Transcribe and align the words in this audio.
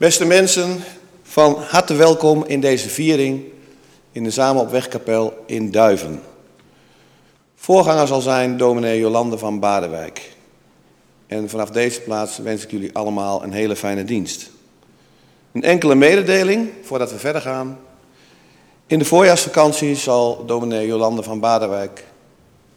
Beste 0.00 0.24
mensen, 0.24 0.76
van 1.22 1.56
harte 1.68 1.94
welkom 1.94 2.44
in 2.44 2.60
deze 2.60 2.88
viering 2.88 3.44
in 4.12 4.24
de 4.24 4.30
Samen 4.30 4.62
op 4.62 4.70
Wegkapel 4.70 5.42
in 5.46 5.70
Duiven. 5.70 6.22
Voorganger 7.54 8.06
zal 8.06 8.20
zijn 8.20 8.56
dominee 8.56 8.98
Jolande 8.98 9.38
van 9.38 9.58
Badenwijk. 9.58 10.36
En 11.26 11.48
vanaf 11.48 11.70
deze 11.70 12.00
plaats 12.00 12.38
wens 12.38 12.62
ik 12.62 12.70
jullie 12.70 12.96
allemaal 12.96 13.42
een 13.42 13.52
hele 13.52 13.76
fijne 13.76 14.04
dienst. 14.04 14.50
Een 15.52 15.62
enkele 15.62 15.94
mededeling 15.94 16.70
voordat 16.82 17.10
we 17.10 17.18
verder 17.18 17.42
gaan. 17.42 17.78
In 18.86 18.98
de 18.98 19.04
voorjaarsvakantie 19.04 19.94
zal 19.96 20.46
dominee 20.46 20.86
Jolande 20.86 21.22
van 21.22 21.40
Badenwijk 21.40 22.04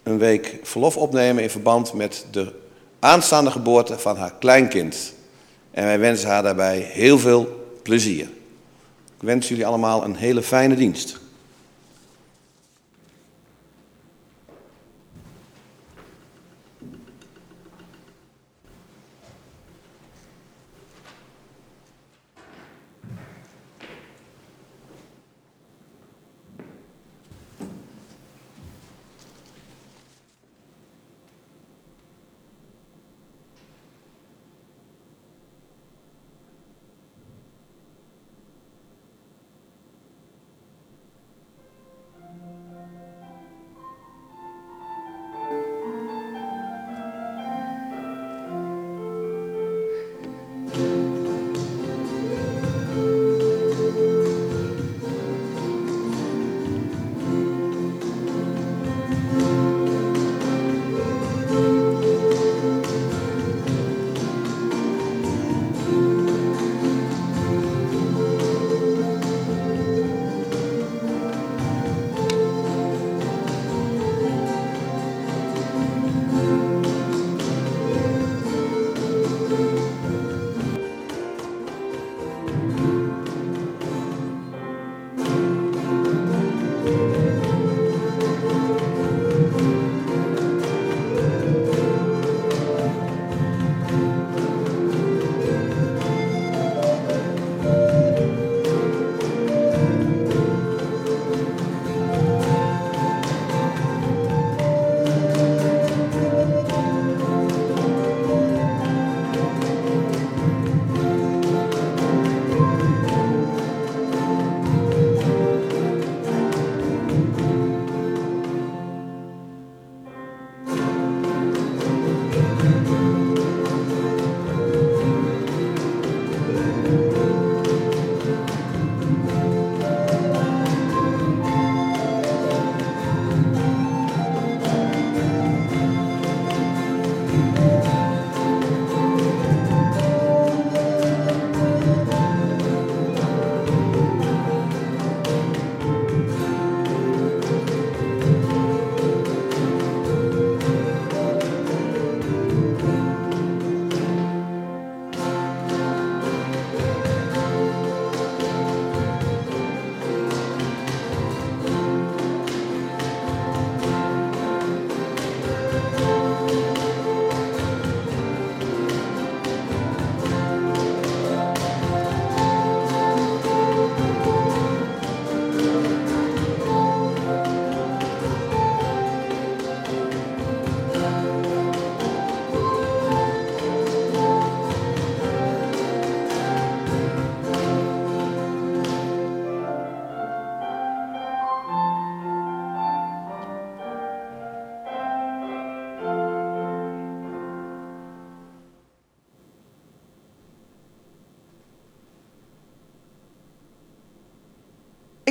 een 0.04 0.18
week 0.18 0.60
verlof 0.64 0.98
opnemen 0.98 1.44
in 1.44 1.50
verband 1.50 1.94
met 1.94 2.26
de 2.32 2.54
aanstaande 3.00 3.52
geboorte 3.52 4.00
van 4.00 4.18
haar 4.18 4.34
kleinkind. 4.40 5.14
En 5.74 5.84
wij 5.84 6.00
wensen 6.00 6.30
haar 6.30 6.44
daarbij 6.44 6.80
heel 6.80 7.20
veel 7.20 7.72
plezier. 7.84 8.28
Ik 9.16 9.30
wens 9.30 9.48
jullie 9.48 9.66
allemaal 9.66 10.04
een 10.04 10.16
hele 10.16 10.42
fijne 10.42 10.76
dienst. 10.76 11.20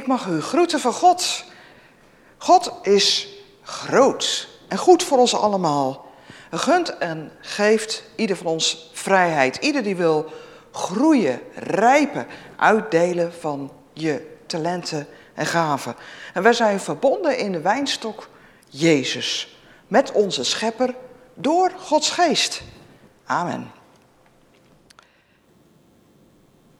Ik 0.02 0.08
mag 0.08 0.26
u 0.26 0.40
groeten 0.40 0.80
van 0.80 0.92
God. 0.92 1.44
God 2.38 2.72
is 2.82 3.28
groot 3.62 4.48
en 4.68 4.78
goed 4.78 5.02
voor 5.02 5.18
ons 5.18 5.34
allemaal. 5.34 6.06
Hij 6.50 6.58
gunt 6.58 6.98
en 6.98 7.32
geeft 7.40 8.02
ieder 8.16 8.36
van 8.36 8.46
ons 8.46 8.90
vrijheid. 8.92 9.56
Ieder 9.56 9.82
die 9.82 9.96
wil 9.96 10.32
groeien, 10.72 11.40
rijpen, 11.54 12.26
uitdelen 12.56 13.32
van 13.32 13.72
je 13.92 14.36
talenten 14.46 15.06
en 15.34 15.46
gaven. 15.46 15.94
En 16.34 16.42
wij 16.42 16.52
zijn 16.52 16.80
verbonden 16.80 17.38
in 17.38 17.52
de 17.52 17.60
wijnstok 17.60 18.28
Jezus. 18.68 19.56
Met 19.88 20.12
onze 20.12 20.44
schepper 20.44 20.94
door 21.34 21.72
Gods 21.78 22.10
geest. 22.10 22.62
Amen. 23.24 23.70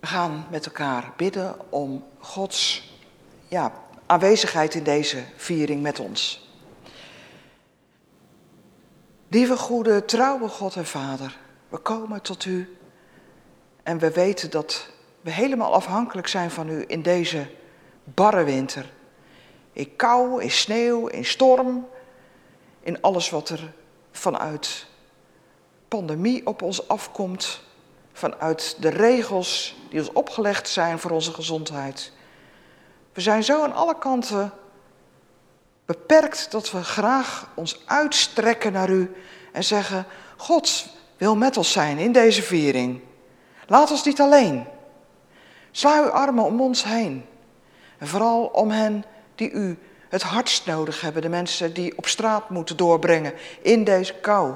We 0.01 0.07
gaan 0.07 0.47
met 0.51 0.67
elkaar 0.67 1.13
bidden 1.17 1.55
om 1.71 2.05
Gods 2.19 2.91
ja, 3.53 3.73
aanwezigheid 4.07 4.75
in 4.75 4.83
deze 4.83 5.25
viering 5.37 5.83
met 5.83 6.01
ons. 6.01 6.49
Lieve 9.29 9.57
goede, 9.57 10.05
trouwe 10.05 10.49
God 10.49 10.77
en 10.77 10.87
Vader, 10.87 11.39
we 11.69 11.79
komen 11.79 12.23
tot 12.23 12.45
u 12.45 12.77
en 13.83 13.99
we 13.99 14.11
weten 14.11 14.51
dat 14.51 14.89
we 15.21 15.31
helemaal 15.31 15.73
afhankelijk 15.73 16.27
zijn 16.27 16.51
van 16.51 16.69
u 16.69 16.85
in 16.87 17.03
deze 17.03 17.47
barre 18.05 18.45
winter. 18.45 18.93
In 19.73 19.97
kou, 19.97 20.43
in 20.43 20.51
sneeuw, 20.51 21.07
in 21.07 21.25
storm, 21.25 21.89
in 22.81 23.01
alles 23.01 23.31
wat 23.31 23.49
er 23.49 23.73
vanuit 24.11 24.87
pandemie 25.89 26.47
op 26.47 26.63
ons 26.63 26.89
afkomt, 26.89 27.61
vanuit 28.13 28.77
de 28.81 28.89
regels 28.89 29.77
die 29.91 29.99
ons 29.99 30.13
opgelegd 30.13 30.69
zijn 30.69 30.99
voor 30.99 31.11
onze 31.11 31.33
gezondheid. 31.33 32.13
We 33.12 33.20
zijn 33.20 33.44
zo 33.44 33.62
aan 33.62 33.75
alle 33.75 33.99
kanten 33.99 34.53
beperkt 35.85 36.50
dat 36.50 36.70
we 36.70 36.85
graag 36.85 37.50
ons 37.55 37.82
uitstrekken 37.87 38.73
naar 38.73 38.91
u 38.91 39.14
en 39.53 39.64
zeggen: 39.64 40.06
God 40.37 40.87
wil 41.17 41.37
met 41.37 41.56
ons 41.56 41.73
zijn 41.73 41.99
in 41.99 42.12
deze 42.12 42.43
viering. 42.43 43.00
Laat 43.67 43.91
ons 43.91 44.05
niet 44.05 44.20
alleen. 44.20 44.67
Sla 45.70 46.03
uw 46.03 46.09
armen 46.09 46.44
om 46.44 46.61
ons 46.61 46.85
heen. 46.85 47.25
En 47.99 48.06
vooral 48.06 48.44
om 48.44 48.70
hen 48.70 49.05
die 49.35 49.50
u 49.50 49.79
het 50.08 50.23
hardst 50.23 50.67
nodig 50.67 51.00
hebben. 51.00 51.23
De 51.23 51.29
mensen 51.29 51.75
die 51.75 51.99
op 51.99 52.06
straat 52.06 52.50
moeten 52.50 52.76
doorbrengen 52.76 53.32
in 53.62 53.85
deze 53.85 54.15
kou. 54.15 54.55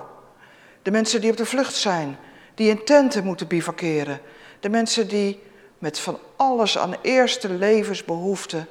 De 0.82 0.90
mensen 0.90 1.20
die 1.20 1.30
op 1.30 1.36
de 1.36 1.46
vlucht 1.46 1.74
zijn, 1.74 2.18
die 2.54 2.70
in 2.70 2.84
tenten 2.84 3.24
moeten 3.24 3.46
bivakeren. 3.46 4.20
De 4.60 4.68
mensen 4.68 5.08
die 5.08 5.42
met 5.78 5.98
van 5.98 6.18
alles 6.36 6.78
aan 6.78 6.94
eerste 7.02 7.48
levensbehoeften 7.48 8.68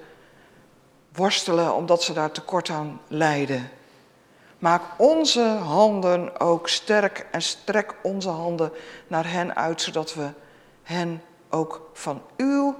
worstelen 1.13 1.75
omdat 1.75 2.03
ze 2.03 2.13
daar 2.13 2.31
tekort 2.31 2.69
aan 2.69 3.01
lijden. 3.07 3.69
Maak 4.59 4.81
onze 4.97 5.43
handen 5.43 6.39
ook 6.39 6.69
sterk 6.69 7.27
en 7.31 7.41
strek 7.41 7.95
onze 8.03 8.29
handen 8.29 8.71
naar 9.07 9.31
hen 9.31 9.55
uit, 9.55 9.81
zodat 9.81 10.13
we 10.13 10.29
hen 10.83 11.21
ook 11.49 11.89
van 11.93 12.21
uw 12.37 12.75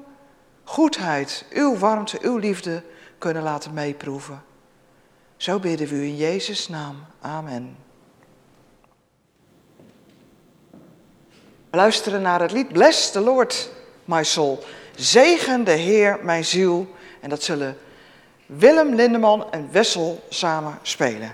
goedheid, 0.64 1.46
uw 1.50 1.78
warmte, 1.78 2.18
uw 2.22 2.38
liefde 2.38 2.84
kunnen 3.18 3.44
laten 3.44 3.74
meeproeven. 3.74 4.44
Zo 5.38 5.60
bidden 5.60 5.88
we 5.88 5.96
u 5.96 6.04
in 6.04 6.16
Jezus' 6.16 6.68
naam. 6.68 7.06
Amen. 7.22 7.78
We 11.70 11.78
luisteren 11.82 12.22
naar 12.22 12.42
het 12.42 12.52
lied 12.52 12.74
Bless 12.74 13.12
the 13.12 13.20
Lord, 13.20 13.70
my 14.06 14.24
soul. 14.24 14.64
Zegen 14.96 15.64
de 15.64 15.72
Heer, 15.72 16.20
mijn 16.22 16.46
ziel. 16.46 16.96
En 17.20 17.30
dat 17.30 17.44
zullen 17.44 17.78
Willem 18.46 18.96
Lindeman 18.96 19.52
en 19.52 19.70
Wessel 19.72 20.24
samen 20.30 20.80
spelen. 20.82 21.32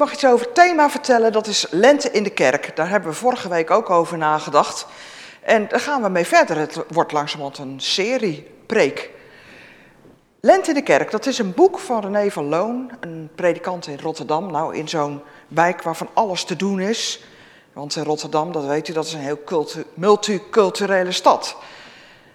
Mag 0.00 0.12
iets 0.12 0.24
over 0.24 0.46
het 0.46 0.54
thema 0.54 0.90
vertellen, 0.90 1.32
dat 1.32 1.46
is 1.46 1.66
lente 1.70 2.10
in 2.10 2.22
de 2.22 2.30
kerk. 2.30 2.76
Daar 2.76 2.88
hebben 2.88 3.10
we 3.10 3.16
vorige 3.16 3.48
week 3.48 3.70
ook 3.70 3.90
over 3.90 4.18
nagedacht. 4.18 4.86
En 5.40 5.68
daar 5.68 5.80
gaan 5.80 6.02
we 6.02 6.08
mee 6.08 6.24
verder. 6.24 6.56
Het 6.56 6.84
wordt 6.88 7.12
langzamerhand 7.12 7.58
een 7.58 7.80
serie 7.80 8.50
preek. 8.66 9.10
Lente 10.40 10.68
in 10.68 10.74
de 10.74 10.82
kerk, 10.82 11.10
dat 11.10 11.26
is 11.26 11.38
een 11.38 11.54
boek 11.54 11.78
van 11.78 12.00
René 12.00 12.30
van 12.30 12.48
Loon, 12.48 12.90
een 13.00 13.30
predikant 13.34 13.86
in 13.86 13.98
Rotterdam. 13.98 14.50
Nou, 14.50 14.76
in 14.76 14.88
zo'n 14.88 15.22
wijk 15.48 15.82
waar 15.82 15.96
van 15.96 16.08
alles 16.12 16.44
te 16.44 16.56
doen 16.56 16.80
is. 16.80 17.24
Want 17.72 17.96
in 17.96 18.04
Rotterdam, 18.04 18.52
dat 18.52 18.64
weet 18.64 18.88
u, 18.88 18.92
dat 18.92 19.06
is 19.06 19.12
een 19.12 19.20
heel 19.20 19.66
multiculturele 19.94 21.12
stad. 21.12 21.56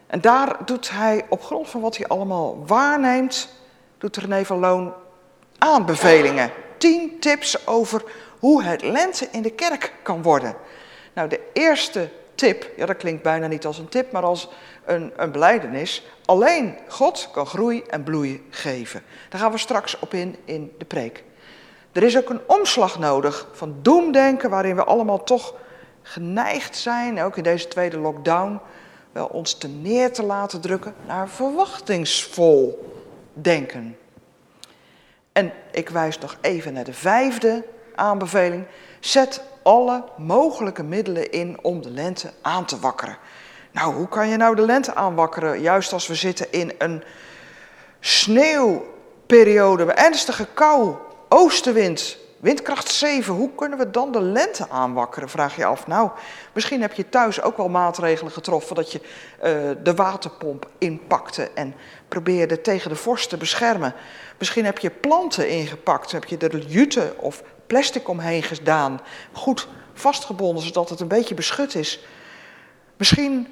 En 0.08 0.22
daar 0.22 0.66
doet 0.66 0.90
hij 0.90 1.26
op 1.30 1.44
grond 1.44 1.70
van 1.70 1.82
wat 1.82 1.98
hij 1.98 2.08
allemaal 2.08 2.64
waarneemt, 2.66 3.50
doet 3.98 4.18
René 4.18 4.46
van 4.46 4.60
Loon 4.60 4.94
aanbevelingen 5.58 6.52
tien 6.86 7.20
tips 7.20 7.68
over 7.68 8.04
hoe 8.39 8.63
het 8.63 8.84
lente 8.84 9.27
in 9.32 9.42
de 9.42 9.50
kerk 9.50 9.94
kan 10.04 10.22
worden. 10.22 10.56
Nou, 11.13 11.30
de 11.30 11.39
eerste 11.54 12.10
tip, 12.36 12.70
ja 12.77 12.86
dat 12.86 12.98
klinkt 12.98 13.24
bijna 13.24 13.48
niet 13.48 13.65
als 13.65 13.77
een 13.77 13.89
tip, 13.89 14.12
maar 14.12 14.24
als 14.24 14.50
een, 14.86 15.13
een 15.15 15.32
beleidenis. 15.32 16.06
Alleen 16.25 16.77
God 16.88 17.30
kan 17.32 17.46
groei 17.46 17.84
en 17.89 18.04
bloei 18.04 18.46
geven. 18.50 19.04
Daar 19.30 19.39
gaan 19.42 19.51
we 19.51 19.58
straks 19.58 20.00
op 20.00 20.13
in 20.13 20.36
in 20.44 20.74
de 20.77 20.86
preek. 20.86 21.24
Er 21.92 22.04
is 22.04 22.18
ook 22.18 22.30
een 22.30 22.42
omslag 22.48 23.00
nodig 23.00 23.48
van 23.51 23.75
doemdenken, 23.82 24.50
waarin 24.50 24.75
we 24.75 24.84
allemaal 24.84 25.24
toch 25.24 25.54
geneigd 26.01 26.75
zijn, 26.75 27.22
ook 27.22 27.38
in 27.38 27.44
deze 27.44 27.68
tweede 27.68 27.98
lockdown, 27.98 28.60
wel 29.12 29.27
ons 29.27 29.58
te 29.58 29.68
neer 29.68 30.13
te 30.13 30.24
laten 30.24 30.62
drukken 30.62 30.96
naar 31.08 31.30
verwachtingsvol 31.30 32.94
denken. 33.34 33.98
En 35.36 35.51
ik 35.72 35.89
wijs 35.89 36.20
nog 36.20 36.38
even 36.42 36.74
naar 36.74 36.84
de 36.84 36.94
vijfde 36.94 37.65
aanbeveling. 37.96 38.65
Zet 39.00 39.42
alle 39.63 40.04
mogelijke 40.18 40.84
middelen 40.84 41.32
in 41.32 41.58
om 41.62 41.82
de 41.82 41.89
lente 41.89 42.32
aan 42.42 42.65
te 42.65 42.80
wakkeren. 42.80 43.18
Nou, 43.72 43.94
hoe 43.94 44.08
kan 44.08 44.27
je 44.27 44.38
nou 44.38 44.56
de 44.56 44.62
lente 44.62 44.96
aanwakkeren? 44.96 45.62
Juist 45.62 45.94
als 45.94 46.08
we 46.08 46.15
zitten 46.15 46.51
in 46.51 46.74
een 46.77 47.04
sneeuwperiode, 48.00 49.94
ernstige 49.94 50.48
kou, 50.54 50.96
oostenwind, 51.30 52.18
windkracht 52.39 52.92
7. 52.92 53.34
Hoe 53.34 53.56
kunnen 53.56 53.77
we 53.77 53.89
dan 53.92 54.12
de 54.12 54.22
lente 54.22 54.70
aanwakkeren, 54.70 55.30
vraag 55.30 55.56
je 55.56 55.65
af. 55.65 55.88
Nou, 55.88 56.10
misschien 56.54 56.82
heb 56.82 56.94
je 56.94 57.10
thuis 57.10 57.42
ook 57.42 57.58
wel 57.58 57.70
maatregelen 57.70 58.32
getroffen 58.32 58.75
dat 58.75 58.92
je 58.92 59.00
uh, 59.00 59.84
de 59.84 59.94
waterpomp 59.96 60.70
inpakte 60.77 61.50
en 61.54 61.75
probeerde 62.08 62.62
tegen 62.62 62.89
de 62.89 62.96
vorst 62.96 63.30
te 63.30 63.38
beschermen. 63.38 63.94
Misschien 64.46 64.66
heb 64.66 64.80
je 64.80 64.90
planten 64.90 65.50
ingepakt, 65.50 66.12
heb 66.12 66.24
je 66.25 66.38
er 66.38 66.58
jute 66.58 67.14
of 67.18 67.44
plastic 67.68 68.08
omheen 68.08 68.44
gedaan, 68.44 69.02
goed 69.32 69.68
vastgebonden 69.94 70.64
zodat 70.64 70.90
het 70.90 71.00
een 71.00 71.08
beetje 71.08 71.36
beschut 71.36 71.75
is. 71.75 72.06
Misschien 72.98 73.48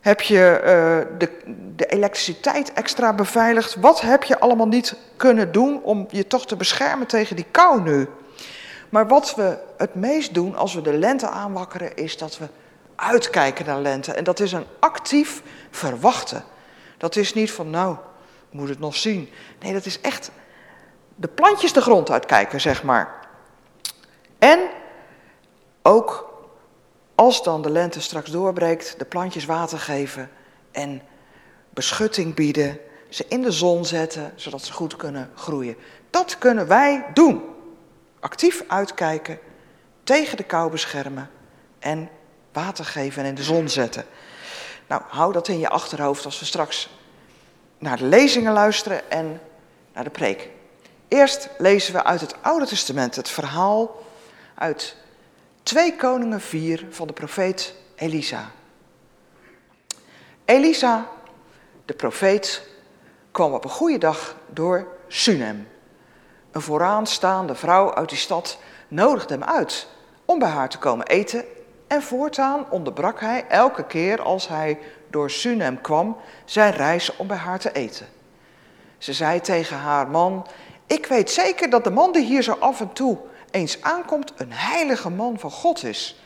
heb 0.00 0.20
je 0.20 0.60
uh, 0.60 1.18
de, 1.18 1.30
de, 1.76 1.86
elektriciteit 1.86 2.72
extra 2.72 3.12
beveiligd. 3.12 3.74
Wat 3.74 4.00
heb 4.00 4.22
je 4.22 4.38
allemaal 4.38 4.68
niet 4.68 4.96
kunnen 5.16 5.52
doen 5.52 5.82
om 5.82 6.06
je 6.10 6.26
toch 6.26 6.46
te 6.46 6.56
beschermen 6.56 7.06
tegen 7.06 7.36
die 7.36 7.46
kou 7.50 7.82
nu? 7.82 8.08
Maar 8.88 9.08
wat 9.08 9.34
we 9.34 9.58
het 9.76 9.94
meest 9.94 10.34
doen 10.34 10.56
als 10.56 10.74
we 10.74 10.82
de 10.82 10.98
lente 10.98 11.28
aanwakkeren, 11.28 11.96
is 11.96 12.18
dat 12.18 12.38
we 12.38 12.48
uitkijken 12.94 13.66
naar 13.66 13.80
lente. 13.80 14.12
En 14.12 14.24
dat 14.24 14.40
is 14.40 14.52
een 14.52 14.66
actief 14.78 15.42
verwachten. 15.70 16.44
Dat 16.96 17.16
is 17.16 17.34
niet 17.34 17.50
van, 17.50 17.70
nou, 17.70 17.96
moet 18.56 18.68
het 18.68 18.78
nog 18.78 18.96
zien. 18.96 19.30
Nee, 19.60 19.72
dat 19.72 19.86
is 19.86 20.00
echt 20.00 20.30
de 21.14 21.28
plantjes 21.28 21.72
de 21.72 21.80
grond 21.80 22.10
uitkijken, 22.10 22.60
zeg 22.60 22.82
maar. 22.82 23.28
En 24.38 24.60
ook 25.82 26.34
als 27.14 27.42
dan 27.42 27.62
de 27.62 27.70
lente 27.70 28.00
straks 28.00 28.30
doorbreekt, 28.30 28.98
de 28.98 29.04
plantjes 29.04 29.44
water 29.44 29.78
geven 29.78 30.30
en 30.72 31.02
beschutting 31.70 32.34
bieden, 32.34 32.78
ze 33.08 33.24
in 33.28 33.42
de 33.42 33.52
zon 33.52 33.84
zetten, 33.84 34.32
zodat 34.34 34.62
ze 34.62 34.72
goed 34.72 34.96
kunnen 34.96 35.30
groeien. 35.34 35.76
Dat 36.10 36.38
kunnen 36.38 36.66
wij 36.66 37.04
doen. 37.14 37.42
Actief 38.20 38.64
uitkijken, 38.68 39.38
tegen 40.04 40.36
de 40.36 40.42
kou 40.42 40.70
beschermen 40.70 41.30
en 41.78 42.08
water 42.52 42.84
geven 42.84 43.22
en 43.22 43.28
in 43.28 43.34
de 43.34 43.42
zon 43.42 43.68
zetten. 43.68 44.04
Nou, 44.86 45.02
hou 45.08 45.32
dat 45.32 45.48
in 45.48 45.58
je 45.58 45.68
achterhoofd 45.68 46.24
als 46.24 46.38
we 46.38 46.44
straks 46.44 46.88
naar 47.78 47.96
de 47.96 48.04
lezingen 48.04 48.52
luisteren 48.52 49.10
en 49.10 49.40
naar 49.92 50.04
de 50.04 50.10
preek. 50.10 50.48
Eerst 51.08 51.48
lezen 51.58 51.92
we 51.92 52.04
uit 52.04 52.20
het 52.20 52.34
Oude 52.42 52.66
Testament 52.66 53.16
het 53.16 53.28
verhaal 53.28 54.02
uit 54.54 54.96
2 55.62 55.96
Koningen 55.96 56.40
4 56.40 56.86
van 56.90 57.06
de 57.06 57.12
profeet 57.12 57.74
Elisa. 57.94 58.50
Elisa, 60.44 61.06
de 61.84 61.94
profeet, 61.94 62.62
kwam 63.30 63.52
op 63.52 63.64
een 63.64 63.70
goede 63.70 63.98
dag 63.98 64.36
door 64.46 64.86
Sunem. 65.08 65.68
Een 66.52 66.60
vooraanstaande 66.60 67.54
vrouw 67.54 67.94
uit 67.94 68.08
die 68.08 68.18
stad 68.18 68.58
nodigde 68.88 69.34
hem 69.34 69.44
uit 69.44 69.86
om 70.24 70.38
bij 70.38 70.48
haar 70.48 70.68
te 70.68 70.78
komen 70.78 71.06
eten. 71.06 71.44
En 71.86 72.02
voortaan 72.02 72.70
onderbrak 72.70 73.20
hij 73.20 73.46
elke 73.48 73.84
keer 73.84 74.22
als 74.22 74.48
hij 74.48 74.78
door 75.10 75.30
Sunem 75.30 75.80
kwam 75.80 76.16
zijn 76.44 76.72
reis 76.72 77.16
om 77.16 77.26
bij 77.26 77.36
haar 77.36 77.58
te 77.58 77.72
eten. 77.72 78.06
Ze 78.98 79.12
zei 79.12 79.40
tegen 79.40 79.76
haar 79.76 80.08
man: 80.08 80.46
Ik 80.86 81.06
weet 81.06 81.30
zeker 81.30 81.70
dat 81.70 81.84
de 81.84 81.90
man 81.90 82.12
die 82.12 82.24
hier 82.24 82.42
zo 82.42 82.52
af 82.52 82.80
en 82.80 82.92
toe 82.92 83.18
eens 83.50 83.82
aankomt 83.82 84.32
een 84.36 84.52
heilige 84.52 85.10
man 85.10 85.38
van 85.38 85.50
God 85.50 85.84
is. 85.84 86.20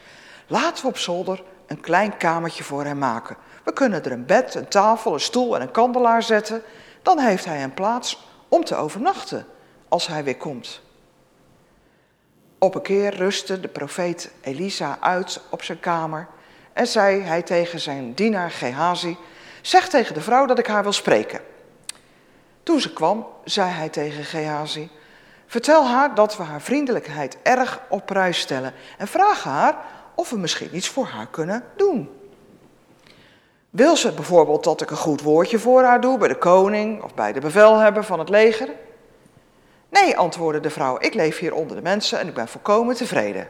Laten 0.46 0.82
we 0.82 0.88
op 0.88 0.98
zolder 0.98 1.42
een 1.66 1.80
klein 1.80 2.16
kamertje 2.16 2.64
voor 2.64 2.84
hem 2.84 2.98
maken. 2.98 3.36
We 3.64 3.72
kunnen 3.72 4.04
er 4.04 4.12
een 4.12 4.26
bed, 4.26 4.54
een 4.54 4.68
tafel, 4.68 5.12
een 5.12 5.20
stoel 5.20 5.54
en 5.54 5.62
een 5.62 5.70
kandelaar 5.70 6.22
zetten. 6.22 6.62
Dan 7.02 7.18
heeft 7.18 7.44
hij 7.44 7.62
een 7.62 7.74
plaats 7.74 8.28
om 8.48 8.64
te 8.64 8.74
overnachten 8.74 9.46
als 9.88 10.06
hij 10.06 10.24
weer 10.24 10.36
komt. 10.36 10.80
Op 12.58 12.74
een 12.74 12.82
keer 12.82 13.14
rustte 13.14 13.60
de 13.60 13.68
profeet 13.68 14.30
Elisa 14.40 14.98
uit 15.00 15.40
op 15.50 15.62
zijn 15.62 15.80
kamer 15.80 16.28
en 16.72 16.86
zei 16.86 17.20
hij 17.20 17.42
tegen 17.42 17.80
zijn 17.80 18.14
dienaar 18.14 18.50
Gehazi: 18.50 19.16
Zeg 19.60 19.88
tegen 19.88 20.14
de 20.14 20.20
vrouw 20.20 20.46
dat 20.46 20.58
ik 20.58 20.66
haar 20.66 20.82
wil 20.82 20.92
spreken. 20.92 21.40
Toen 22.62 22.80
ze 22.80 22.92
kwam, 22.92 23.26
zei 23.44 23.70
hij 23.70 23.88
tegen 23.88 24.24
Gehazi: 24.24 24.90
Vertel 25.46 25.86
haar 25.86 26.14
dat 26.14 26.36
we 26.36 26.42
haar 26.42 26.60
vriendelijkheid 26.60 27.36
erg 27.42 27.80
op 27.88 28.06
prijs 28.06 28.38
stellen 28.38 28.72
en 28.98 29.08
vraag 29.08 29.42
haar 29.42 29.76
of 30.14 30.30
we 30.30 30.38
misschien 30.38 30.76
iets 30.76 30.88
voor 30.88 31.06
haar 31.06 31.26
kunnen 31.30 31.64
doen. 31.76 32.10
Wil 33.70 33.96
ze 33.96 34.12
bijvoorbeeld 34.12 34.64
dat 34.64 34.80
ik 34.80 34.90
een 34.90 34.96
goed 34.96 35.22
woordje 35.22 35.58
voor 35.58 35.82
haar 35.82 36.00
doe 36.00 36.18
bij 36.18 36.28
de 36.28 36.38
koning 36.38 37.02
of 37.02 37.14
bij 37.14 37.32
de 37.32 37.40
bevelhebber 37.40 38.04
van 38.04 38.18
het 38.18 38.28
leger? 38.28 38.68
Nee, 39.88 40.16
antwoordde 40.16 40.60
de 40.60 40.70
vrouw, 40.70 40.96
ik 41.00 41.14
leef 41.14 41.38
hier 41.38 41.54
onder 41.54 41.76
de 41.76 41.82
mensen 41.82 42.18
en 42.18 42.28
ik 42.28 42.34
ben 42.34 42.48
volkomen 42.48 42.94
tevreden. 42.96 43.48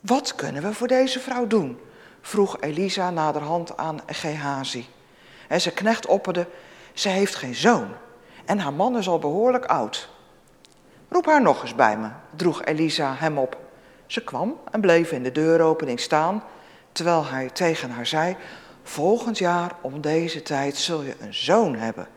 Wat 0.00 0.34
kunnen 0.34 0.62
we 0.62 0.74
voor 0.74 0.86
deze 0.86 1.20
vrouw 1.20 1.46
doen? 1.46 1.78
Vroeg 2.28 2.56
Elisa 2.60 3.10
naderhand 3.10 3.76
aan 3.76 4.00
Gehazi. 4.06 4.88
En 5.48 5.60
zijn 5.60 5.74
knecht 5.74 6.06
opperde, 6.06 6.46
ze 6.92 7.08
heeft 7.08 7.34
geen 7.34 7.54
zoon 7.54 7.88
en 8.44 8.58
haar 8.58 8.72
man 8.72 8.96
is 8.96 9.08
al 9.08 9.18
behoorlijk 9.18 9.64
oud. 9.64 10.08
Roep 11.08 11.26
haar 11.26 11.42
nog 11.42 11.62
eens 11.62 11.74
bij 11.74 11.96
me, 11.96 12.08
droeg 12.36 12.64
Elisa 12.64 13.14
hem 13.16 13.38
op. 13.38 13.56
Ze 14.06 14.24
kwam 14.24 14.60
en 14.70 14.80
bleef 14.80 15.12
in 15.12 15.22
de 15.22 15.32
deuropening 15.32 16.00
staan, 16.00 16.42
terwijl 16.92 17.26
hij 17.26 17.50
tegen 17.50 17.90
haar 17.90 18.06
zei, 18.06 18.36
volgend 18.82 19.38
jaar 19.38 19.72
om 19.80 20.00
deze 20.00 20.42
tijd 20.42 20.76
zul 20.76 21.02
je 21.02 21.16
een 21.20 21.34
zoon 21.34 21.74
hebben. 21.74 22.08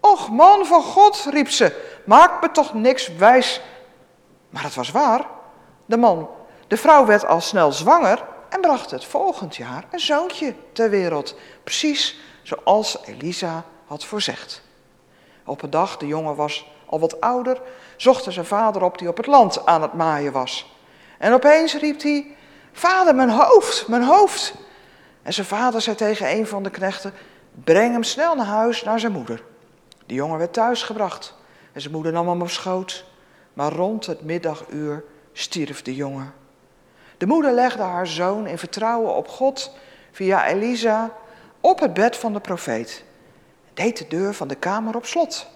Och 0.00 0.30
man 0.30 0.66
van 0.66 0.82
God, 0.82 1.26
riep 1.30 1.48
ze, 1.48 1.82
maak 2.06 2.42
me 2.42 2.50
toch 2.50 2.74
niks 2.74 3.16
wijs. 3.16 3.60
Maar 4.50 4.62
het 4.62 4.74
was 4.74 4.90
waar. 4.90 5.26
De 5.86 5.96
man, 5.96 6.28
de 6.68 6.76
vrouw 6.76 7.06
werd 7.06 7.26
al 7.26 7.40
snel 7.40 7.72
zwanger 7.72 8.34
en 8.48 8.60
bracht 8.60 8.90
het 8.90 9.04
volgend 9.04 9.56
jaar 9.56 9.84
een 9.90 10.00
zoontje 10.00 10.54
ter 10.72 10.90
wereld. 10.90 11.34
Precies 11.64 12.18
zoals 12.42 12.98
Elisa 13.04 13.64
had 13.86 14.04
voorzegd. 14.04 14.62
Op 15.44 15.62
een 15.62 15.70
dag, 15.70 15.96
de 15.96 16.06
jongen 16.06 16.34
was 16.34 16.70
al 16.86 17.00
wat 17.00 17.20
ouder, 17.20 17.60
zocht 17.96 18.32
zijn 18.32 18.46
vader 18.46 18.82
op 18.82 18.98
die 18.98 19.08
op 19.08 19.16
het 19.16 19.26
land 19.26 19.66
aan 19.66 19.82
het 19.82 19.92
maaien 19.92 20.32
was. 20.32 20.74
En 21.18 21.32
opeens 21.32 21.74
riep 21.74 22.02
hij, 22.02 22.36
vader, 22.72 23.14
mijn 23.14 23.30
hoofd, 23.30 23.88
mijn 23.88 24.02
hoofd. 24.02 24.54
En 25.22 25.32
zijn 25.32 25.46
vader 25.46 25.80
zei 25.80 25.96
tegen 25.96 26.30
een 26.30 26.46
van 26.46 26.62
de 26.62 26.70
knechten, 26.70 27.12
breng 27.64 27.92
hem 27.92 28.02
snel 28.02 28.34
naar 28.34 28.46
huis, 28.46 28.82
naar 28.82 29.00
zijn 29.00 29.12
moeder. 29.12 29.42
De 30.06 30.14
jongen 30.14 30.38
werd 30.38 30.52
thuisgebracht 30.52 31.34
en 31.72 31.80
zijn 31.80 31.92
moeder 31.92 32.12
nam 32.12 32.28
hem 32.28 32.42
op 32.42 32.50
schoot. 32.50 33.04
Maar 33.52 33.72
rond 33.72 34.06
het 34.06 34.22
middaguur 34.22 35.04
stierf 35.32 35.82
de 35.82 35.94
jongen. 35.94 36.34
De 37.18 37.26
moeder 37.26 37.52
legde 37.52 37.82
haar 37.82 38.06
zoon 38.06 38.46
in 38.46 38.58
vertrouwen 38.58 39.14
op 39.14 39.28
God 39.28 39.70
via 40.12 40.46
Elisa 40.46 41.10
op 41.60 41.80
het 41.80 41.94
bed 41.94 42.16
van 42.16 42.32
de 42.32 42.40
profeet. 42.40 43.04
Deed 43.74 43.98
de 43.98 44.06
deur 44.08 44.34
van 44.34 44.48
de 44.48 44.54
kamer 44.54 44.96
op 44.96 45.06
slot. 45.06 45.46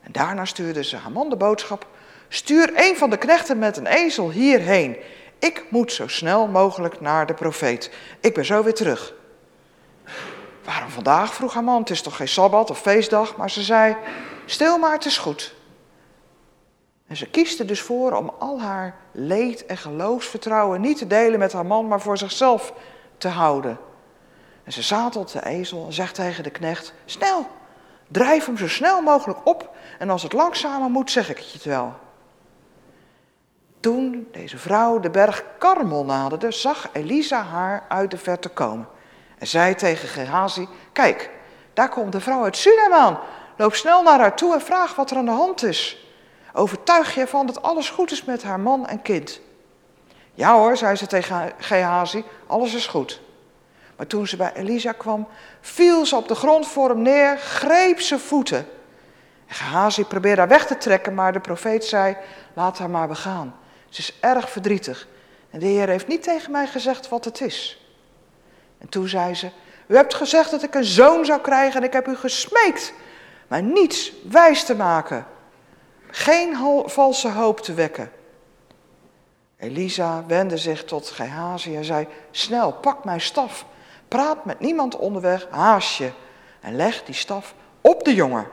En 0.00 0.12
daarna 0.12 0.44
stuurde 0.44 0.84
ze 0.84 0.96
haar 0.96 1.12
man 1.12 1.28
de 1.28 1.36
boodschap: 1.36 1.86
Stuur 2.28 2.72
een 2.74 2.96
van 2.96 3.10
de 3.10 3.16
knechten 3.16 3.58
met 3.58 3.76
een 3.76 3.86
ezel 3.86 4.30
hierheen. 4.30 4.96
Ik 5.38 5.64
moet 5.70 5.92
zo 5.92 6.08
snel 6.08 6.46
mogelijk 6.46 7.00
naar 7.00 7.26
de 7.26 7.34
profeet. 7.34 7.90
Ik 8.20 8.34
ben 8.34 8.44
zo 8.44 8.62
weer 8.62 8.74
terug. 8.74 9.14
Waarom 10.64 10.90
vandaag? 10.90 11.34
vroeg 11.34 11.54
haar 11.54 11.64
man. 11.64 11.80
Het 11.80 11.90
is 11.90 12.02
toch 12.02 12.16
geen 12.16 12.28
sabbat 12.28 12.70
of 12.70 12.80
feestdag? 12.80 13.36
Maar 13.36 13.50
ze 13.50 13.62
zei: 13.62 13.96
Stil 14.46 14.78
maar, 14.78 14.92
het 14.92 15.04
is 15.04 15.18
goed. 15.18 15.54
En 17.10 17.16
ze 17.16 17.30
kieste 17.30 17.64
dus 17.64 17.80
voor 17.80 18.12
om 18.12 18.32
al 18.38 18.60
haar 18.60 18.94
leed 19.12 19.66
en 19.66 19.76
geloofsvertrouwen 19.76 20.80
niet 20.80 20.98
te 20.98 21.06
delen 21.06 21.38
met 21.38 21.52
haar 21.52 21.66
man, 21.66 21.88
maar 21.88 22.00
voor 22.00 22.18
zichzelf 22.18 22.72
te 23.18 23.28
houden. 23.28 23.78
En 24.64 24.72
ze 24.72 24.82
zadelt 24.82 25.32
de 25.32 25.46
ezel 25.46 25.86
en 25.86 25.92
zegt 25.92 26.14
tegen 26.14 26.42
de 26.42 26.50
knecht: 26.50 26.92
Snel, 27.04 27.46
drijf 28.08 28.46
hem 28.46 28.56
zo 28.56 28.68
snel 28.68 29.02
mogelijk 29.02 29.38
op 29.44 29.76
en 29.98 30.10
als 30.10 30.22
het 30.22 30.32
langzamer 30.32 30.90
moet, 30.90 31.10
zeg 31.10 31.30
ik 31.30 31.38
het 31.38 31.62
je 31.62 31.68
wel. 31.68 31.94
Toen 33.80 34.28
deze 34.32 34.58
vrouw 34.58 35.00
de 35.00 35.10
berg 35.10 35.44
Karmel 35.58 36.04
naderde, 36.04 36.50
zag 36.50 36.88
Elisa 36.92 37.42
haar 37.42 37.84
uit 37.88 38.10
de 38.10 38.18
verte 38.18 38.48
komen. 38.48 38.88
En 39.38 39.46
zei 39.46 39.74
tegen 39.74 40.08
Gehazi, 40.08 40.68
kijk, 40.92 41.30
daar 41.74 41.88
komt 41.88 42.12
de 42.12 42.20
vrouw 42.20 42.42
uit 42.42 42.56
Sunem 42.56 42.92
aan. 42.92 43.18
Loop 43.56 43.74
snel 43.74 44.02
naar 44.02 44.18
haar 44.18 44.36
toe 44.36 44.54
en 44.54 44.60
vraag 44.60 44.94
wat 44.94 45.10
er 45.10 45.16
aan 45.16 45.24
de 45.24 45.30
hand 45.30 45.62
is. 45.62 46.09
Overtuig 46.52 47.14
je 47.14 47.20
ervan 47.20 47.46
dat 47.46 47.62
alles 47.62 47.90
goed 47.90 48.10
is 48.10 48.24
met 48.24 48.42
haar 48.42 48.60
man 48.60 48.86
en 48.86 49.02
kind. 49.02 49.40
Ja 50.34 50.54
hoor, 50.54 50.76
zei 50.76 50.96
ze 50.96 51.06
tegen 51.06 51.52
Gehazi, 51.58 52.24
alles 52.46 52.74
is 52.74 52.86
goed. 52.86 53.20
Maar 53.96 54.06
toen 54.06 54.26
ze 54.26 54.36
bij 54.36 54.52
Elisa 54.54 54.92
kwam, 54.92 55.28
viel 55.60 56.06
ze 56.06 56.16
op 56.16 56.28
de 56.28 56.34
grond 56.34 56.66
voor 56.66 56.88
hem 56.88 57.02
neer, 57.02 57.38
greep 57.38 58.00
zijn 58.00 58.20
voeten. 58.20 58.66
En 59.46 59.54
Gehazi 59.54 60.04
probeerde 60.04 60.40
haar 60.40 60.50
weg 60.50 60.66
te 60.66 60.78
trekken, 60.78 61.14
maar 61.14 61.32
de 61.32 61.40
profeet 61.40 61.84
zei, 61.84 62.16
laat 62.54 62.78
haar 62.78 62.90
maar 62.90 63.08
begaan. 63.08 63.54
Ze 63.88 64.00
is 64.00 64.18
erg 64.20 64.50
verdrietig. 64.50 65.08
En 65.50 65.58
de 65.58 65.66
Heer 65.66 65.88
heeft 65.88 66.06
niet 66.06 66.22
tegen 66.22 66.52
mij 66.52 66.66
gezegd 66.66 67.08
wat 67.08 67.24
het 67.24 67.40
is. 67.40 67.84
En 68.78 68.88
toen 68.88 69.08
zei 69.08 69.34
ze, 69.34 69.50
u 69.86 69.96
hebt 69.96 70.14
gezegd 70.14 70.50
dat 70.50 70.62
ik 70.62 70.74
een 70.74 70.84
zoon 70.84 71.24
zou 71.24 71.40
krijgen 71.40 71.80
en 71.80 71.86
ik 71.86 71.92
heb 71.92 72.08
u 72.08 72.16
gesmeekt, 72.16 72.92
maar 73.48 73.62
niets 73.62 74.12
wijs 74.28 74.64
te 74.64 74.74
maken. 74.74 75.26
Geen 76.10 76.56
valse 76.86 77.30
hoop 77.30 77.60
te 77.60 77.74
wekken. 77.74 78.10
Elisa 79.56 80.24
wendde 80.26 80.58
zich 80.58 80.84
tot 80.84 81.10
Gehazi 81.10 81.76
en 81.76 81.84
zei, 81.84 82.06
snel, 82.30 82.72
pak 82.72 83.04
mijn 83.04 83.20
staf. 83.20 83.66
Praat 84.08 84.44
met 84.44 84.60
niemand 84.60 84.96
onderweg, 84.96 85.46
haast 85.50 85.96
je. 85.96 86.10
En 86.60 86.76
leg 86.76 87.04
die 87.04 87.14
staf 87.14 87.54
op 87.80 88.04
de 88.04 88.14
jongen. 88.14 88.46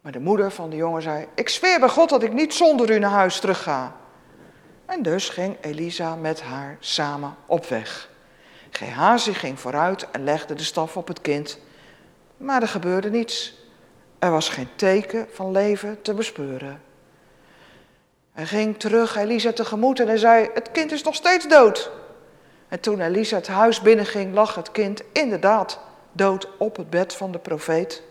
Maar 0.00 0.12
de 0.12 0.20
moeder 0.20 0.52
van 0.52 0.70
de 0.70 0.76
jongen 0.76 1.02
zei, 1.02 1.26
ik 1.34 1.48
zweer 1.48 1.80
bij 1.80 1.88
God 1.88 2.08
dat 2.08 2.22
ik 2.22 2.32
niet 2.32 2.54
zonder 2.54 2.90
u 2.90 2.98
naar 2.98 3.10
huis 3.10 3.40
terug 3.40 3.62
ga. 3.62 3.96
En 4.86 5.02
dus 5.02 5.28
ging 5.28 5.56
Elisa 5.60 6.14
met 6.14 6.42
haar 6.42 6.76
samen 6.80 7.36
op 7.46 7.66
weg. 7.66 8.10
Gehazi 8.70 9.34
ging 9.34 9.60
vooruit 9.60 10.10
en 10.10 10.24
legde 10.24 10.54
de 10.54 10.62
staf 10.62 10.96
op 10.96 11.08
het 11.08 11.20
kind. 11.20 11.58
Maar 12.36 12.62
er 12.62 12.68
gebeurde 12.68 13.10
niets. 13.10 13.61
Er 14.22 14.30
was 14.30 14.48
geen 14.48 14.68
teken 14.76 15.26
van 15.32 15.50
leven 15.50 16.02
te 16.02 16.14
bespeuren. 16.14 16.82
Hij 18.32 18.46
ging 18.46 18.78
terug 18.78 19.16
Elisa 19.16 19.52
tegemoet 19.52 20.00
en 20.00 20.06
hij 20.06 20.16
zei, 20.16 20.48
het 20.54 20.70
kind 20.70 20.92
is 20.92 21.02
nog 21.02 21.14
steeds 21.14 21.48
dood. 21.48 21.90
En 22.68 22.80
toen 22.80 23.00
Elisa 23.00 23.36
het 23.36 23.46
huis 23.46 23.80
binnenging, 23.80 24.34
lag 24.34 24.54
het 24.54 24.70
kind 24.70 25.02
inderdaad 25.12 25.80
dood 26.12 26.48
op 26.58 26.76
het 26.76 26.90
bed 26.90 27.14
van 27.14 27.32
de 27.32 27.38
profeet. 27.38 28.02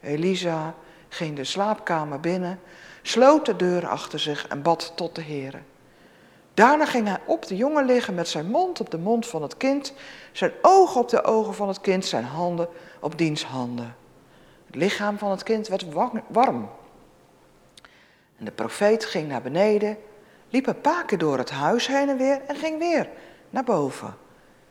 Elisa 0.00 0.74
ging 1.08 1.36
de 1.36 1.44
slaapkamer 1.44 2.20
binnen, 2.20 2.60
sloot 3.02 3.46
de 3.46 3.56
deur 3.56 3.86
achter 3.86 4.18
zich 4.18 4.48
en 4.48 4.62
bad 4.62 4.92
tot 4.96 5.14
de 5.14 5.22
Heer. 5.22 5.62
Daarna 6.54 6.86
ging 6.86 7.06
hij 7.06 7.20
op 7.24 7.46
de 7.46 7.56
jongen 7.56 7.84
liggen 7.84 8.14
met 8.14 8.28
zijn 8.28 8.46
mond 8.46 8.80
op 8.80 8.90
de 8.90 8.98
mond 8.98 9.26
van 9.26 9.42
het 9.42 9.56
kind, 9.56 9.92
zijn 10.32 10.52
ogen 10.62 11.00
op 11.00 11.08
de 11.08 11.24
ogen 11.24 11.54
van 11.54 11.68
het 11.68 11.80
kind, 11.80 12.04
zijn 12.04 12.24
handen 12.24 12.68
op 13.00 13.18
diens 13.18 13.44
handen. 13.44 14.02
Het 14.74 14.82
lichaam 14.82 15.18
van 15.18 15.30
het 15.30 15.42
kind 15.42 15.68
werd 15.68 15.84
warm. 16.28 16.70
En 18.36 18.44
de 18.44 18.50
profeet 18.50 19.04
ging 19.04 19.28
naar 19.28 19.42
beneden, 19.42 19.96
liep 20.50 20.66
een 20.66 20.80
paar 20.80 21.04
keer 21.04 21.18
door 21.18 21.38
het 21.38 21.50
huis 21.50 21.86
heen 21.86 22.08
en 22.08 22.16
weer 22.16 22.40
en 22.46 22.56
ging 22.56 22.78
weer 22.78 23.08
naar 23.50 23.64
boven. 23.64 24.16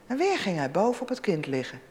En 0.07 0.17
weer 0.17 0.37
ging 0.37 0.57
hij 0.57 0.71
boven 0.71 1.01
op 1.01 1.09
het 1.09 1.19
kind 1.19 1.47
liggen. 1.47 1.81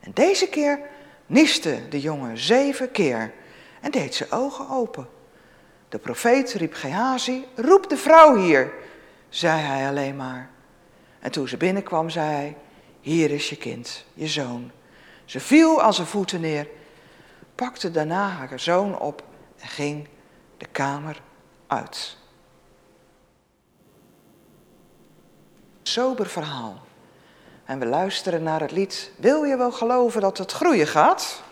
En 0.00 0.10
deze 0.14 0.48
keer 0.48 0.80
nieste 1.26 1.88
de 1.88 2.00
jongen 2.00 2.38
zeven 2.38 2.90
keer. 2.90 3.32
en 3.80 3.90
deed 3.90 4.14
zijn 4.14 4.30
ogen 4.30 4.68
open. 4.70 5.08
De 5.88 5.98
profeet 5.98 6.52
riep 6.52 6.74
Gehazi, 6.74 7.44
roep 7.54 7.88
de 7.88 7.96
vrouw 7.96 8.36
hier, 8.36 8.72
zei 9.28 9.60
hij 9.60 9.88
alleen 9.88 10.16
maar. 10.16 10.50
En 11.20 11.30
toen 11.30 11.48
ze 11.48 11.56
binnenkwam, 11.56 12.10
zei 12.10 12.26
hij, 12.30 12.56
hier 13.00 13.30
is 13.30 13.48
je 13.48 13.56
kind, 13.56 14.04
je 14.14 14.26
zoon. 14.26 14.70
Ze 15.24 15.40
viel 15.40 15.82
aan 15.82 15.94
zijn 15.94 16.06
voeten 16.06 16.40
neer, 16.40 16.66
pakte 17.56 17.90
daarna 17.90 18.28
haar 18.28 18.60
zoon 18.60 18.98
op 18.98 19.22
en 19.58 19.68
ging 19.68 20.08
de 20.56 20.66
kamer 20.66 21.20
uit. 21.66 22.16
Sober 25.82 26.26
verhaal. 26.26 26.84
En 27.64 27.78
we 27.78 27.86
luisteren 27.86 28.42
naar 28.42 28.60
het 28.60 28.70
lied 28.70 29.10
Wil 29.16 29.44
je 29.44 29.56
wel 29.56 29.72
geloven 29.72 30.20
dat 30.20 30.38
het 30.38 30.52
groeien 30.52 30.86
gaat? 30.86 31.42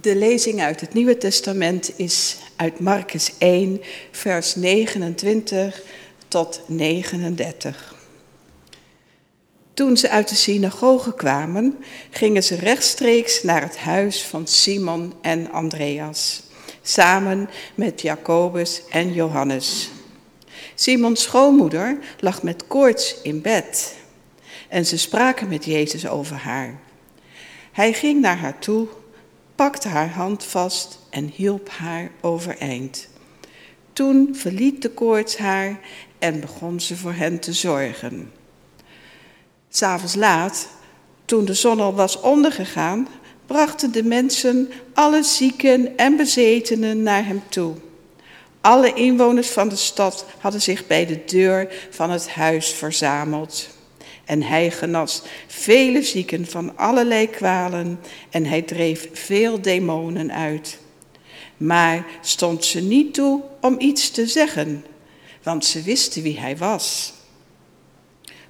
De 0.00 0.16
lezing 0.16 0.60
uit 0.60 0.80
het 0.80 0.94
Nieuwe 0.94 1.18
Testament 1.18 1.98
is 1.98 2.36
uit 2.56 2.80
Marcus 2.80 3.32
1, 3.38 3.80
vers 4.10 4.54
29 4.54 5.82
tot 6.28 6.60
39. 6.66 7.94
Toen 9.74 9.96
ze 9.96 10.10
uit 10.10 10.28
de 10.28 10.34
synagoge 10.34 11.14
kwamen, 11.14 11.78
gingen 12.10 12.42
ze 12.42 12.54
rechtstreeks 12.54 13.42
naar 13.42 13.62
het 13.62 13.78
huis 13.78 14.22
van 14.24 14.46
Simon 14.46 15.12
en 15.22 15.50
Andreas, 15.50 16.42
samen 16.82 17.50
met 17.74 18.00
Jacobus 18.00 18.82
en 18.90 19.12
Johannes. 19.12 19.90
Simons 20.74 21.22
schoonmoeder 21.22 21.98
lag 22.20 22.42
met 22.42 22.66
koorts 22.66 23.16
in 23.22 23.42
bed 23.42 23.96
en 24.68 24.86
ze 24.86 24.98
spraken 24.98 25.48
met 25.48 25.64
Jezus 25.64 26.08
over 26.08 26.36
haar. 26.36 26.80
Hij 27.72 27.92
ging 27.92 28.20
naar 28.20 28.38
haar 28.38 28.58
toe 28.58 28.88
pakte 29.60 29.88
haar 29.88 30.10
hand 30.10 30.44
vast 30.44 30.98
en 31.10 31.32
hielp 31.34 31.68
haar 31.68 32.10
overeind. 32.20 33.08
Toen 33.92 34.28
verliet 34.32 34.82
de 34.82 34.90
koorts 34.90 35.36
haar 35.36 35.80
en 36.18 36.40
begon 36.40 36.80
ze 36.80 36.96
voor 36.96 37.12
hen 37.12 37.40
te 37.40 37.52
zorgen. 37.52 38.32
S'avonds 39.68 40.14
laat, 40.14 40.68
toen 41.24 41.44
de 41.44 41.54
zon 41.54 41.80
al 41.80 41.94
was 41.94 42.20
ondergegaan, 42.20 43.08
brachten 43.46 43.92
de 43.92 44.02
mensen 44.02 44.70
alle 44.94 45.22
zieken 45.22 45.96
en 45.96 46.16
bezetenen 46.16 47.02
naar 47.02 47.26
hem 47.26 47.42
toe. 47.48 47.74
Alle 48.60 48.92
inwoners 48.92 49.48
van 49.48 49.68
de 49.68 49.76
stad 49.76 50.24
hadden 50.38 50.62
zich 50.62 50.86
bij 50.86 51.06
de 51.06 51.24
deur 51.24 51.88
van 51.90 52.10
het 52.10 52.30
huis 52.30 52.72
verzameld. 52.72 53.68
En 54.30 54.42
hij 54.42 54.70
genas 54.70 55.22
vele 55.46 56.02
zieken 56.02 56.46
van 56.46 56.76
allerlei 56.76 57.30
kwalen 57.30 58.00
en 58.28 58.46
hij 58.46 58.62
dreef 58.62 59.08
veel 59.12 59.60
demonen 59.60 60.32
uit. 60.32 60.78
Maar 61.56 62.06
stond 62.20 62.64
ze 62.64 62.80
niet 62.80 63.14
toe 63.14 63.42
om 63.60 63.80
iets 63.80 64.10
te 64.10 64.26
zeggen, 64.26 64.84
want 65.42 65.64
ze 65.64 65.82
wisten 65.82 66.22
wie 66.22 66.38
hij 66.38 66.56
was. 66.56 67.12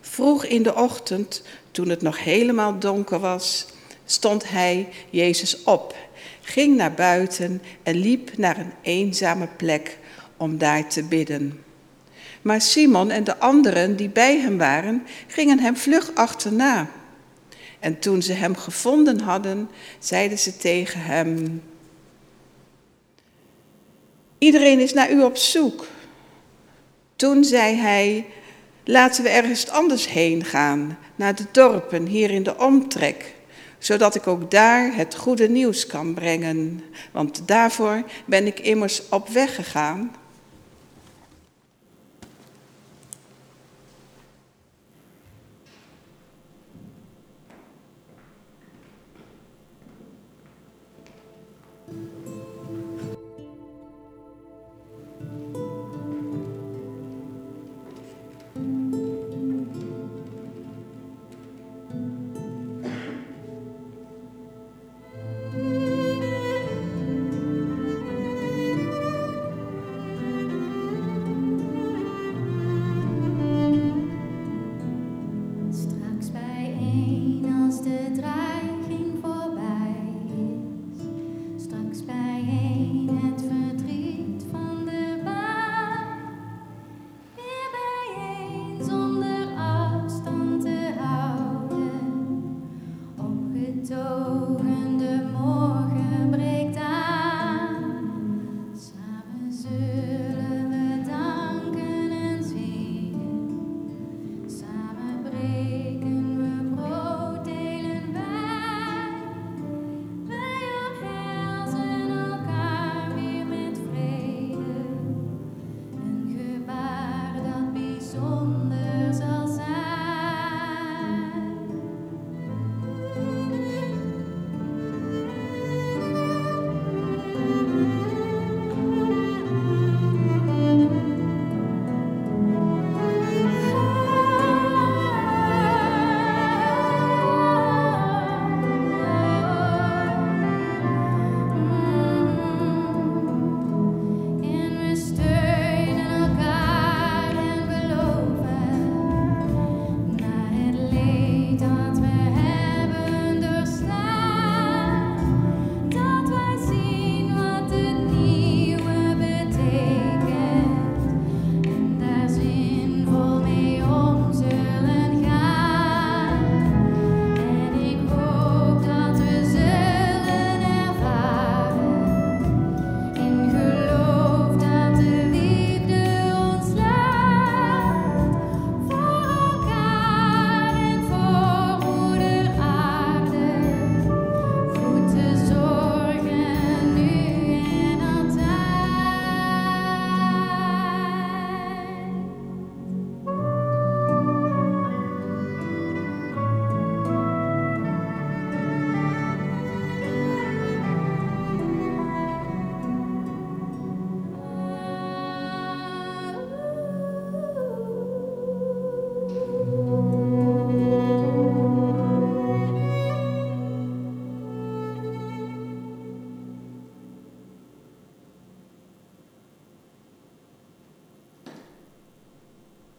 Vroeg 0.00 0.44
in 0.44 0.62
de 0.62 0.74
ochtend, 0.74 1.42
toen 1.70 1.88
het 1.88 2.02
nog 2.02 2.24
helemaal 2.24 2.78
donker 2.78 3.18
was, 3.18 3.66
stond 4.04 4.48
hij, 4.48 4.88
Jezus, 5.10 5.62
op, 5.62 5.96
ging 6.40 6.76
naar 6.76 6.94
buiten 6.94 7.62
en 7.82 7.96
liep 7.96 8.36
naar 8.36 8.58
een 8.58 8.72
eenzame 8.82 9.48
plek 9.56 9.98
om 10.36 10.58
daar 10.58 10.88
te 10.88 11.02
bidden. 11.02 11.64
Maar 12.42 12.60
Simon 12.60 13.10
en 13.10 13.24
de 13.24 13.38
anderen 13.38 13.96
die 13.96 14.08
bij 14.08 14.38
hem 14.38 14.58
waren, 14.58 15.06
gingen 15.26 15.58
hem 15.58 15.76
vlug 15.76 16.14
achterna. 16.14 16.90
En 17.78 17.98
toen 17.98 18.22
ze 18.22 18.32
hem 18.32 18.56
gevonden 18.56 19.20
hadden, 19.20 19.68
zeiden 19.98 20.38
ze 20.38 20.56
tegen 20.56 21.00
hem: 21.00 21.62
Iedereen 24.38 24.80
is 24.80 24.92
naar 24.92 25.12
u 25.12 25.22
op 25.22 25.36
zoek. 25.36 25.86
Toen 27.16 27.44
zei 27.44 27.76
hij: 27.76 28.26
Laten 28.84 29.22
we 29.22 29.28
ergens 29.28 29.68
anders 29.68 30.08
heen 30.08 30.44
gaan, 30.44 30.98
naar 31.16 31.34
de 31.34 31.44
dorpen 31.52 32.06
hier 32.06 32.30
in 32.30 32.42
de 32.42 32.58
omtrek, 32.58 33.34
zodat 33.78 34.14
ik 34.14 34.26
ook 34.26 34.50
daar 34.50 34.94
het 34.94 35.14
goede 35.14 35.48
nieuws 35.48 35.86
kan 35.86 36.14
brengen. 36.14 36.82
Want 37.12 37.42
daarvoor 37.46 38.02
ben 38.26 38.46
ik 38.46 38.60
immers 38.60 39.08
op 39.08 39.28
weg 39.28 39.54
gegaan. 39.54 40.10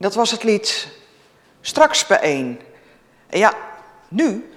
Dat 0.02 0.16
was 0.16 0.32
het 0.32 0.44
lied 0.44 0.88
Straks 1.62 2.08
bijeen. 2.08 2.60
En 3.30 3.40
ja, 3.40 3.54
nu 4.08 4.54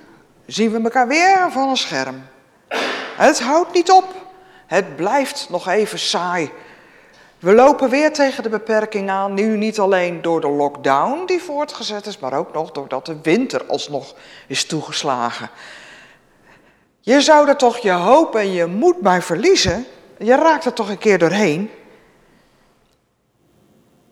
zien 0.46 0.70
we 0.72 0.80
elkaar 0.80 1.08
weer 1.08 1.46
van 1.50 1.68
een 1.68 1.76
scherm. 1.76 2.26
Het 3.16 3.40
houdt 3.40 3.74
niet 3.74 3.90
op. 3.90 4.04
Het 4.66 4.96
blijft 4.96 5.46
nog 5.50 5.68
even 5.68 5.98
saai. 5.98 6.50
We 7.38 7.54
lopen 7.54 7.90
weer 7.90 8.12
tegen 8.12 8.42
de 8.42 8.48
beperking 8.48 9.10
aan, 9.10 9.34
nu 9.34 9.56
niet 9.56 9.78
alleen 9.78 10.22
door 10.22 10.40
de 10.40 10.48
lockdown 10.48 11.26
die 11.26 11.42
voortgezet 11.42 12.06
is, 12.06 12.18
maar 12.18 12.32
ook 12.32 12.52
nog 12.52 12.72
doordat 12.72 13.06
de 13.06 13.16
winter 13.22 13.64
alsnog 13.66 14.14
is 14.46 14.66
toegeslagen. 14.66 15.50
Je 17.00 17.20
zou 17.20 17.48
er 17.48 17.56
toch 17.56 17.78
je 17.78 17.92
hoop 17.92 18.34
en 18.34 18.52
je 18.52 18.66
moed 18.66 19.00
bij 19.00 19.22
verliezen. 19.22 19.86
Je 20.18 20.34
raakt 20.34 20.64
er 20.64 20.72
toch 20.72 20.88
een 20.88 20.98
keer 20.98 21.18
doorheen. 21.18 21.70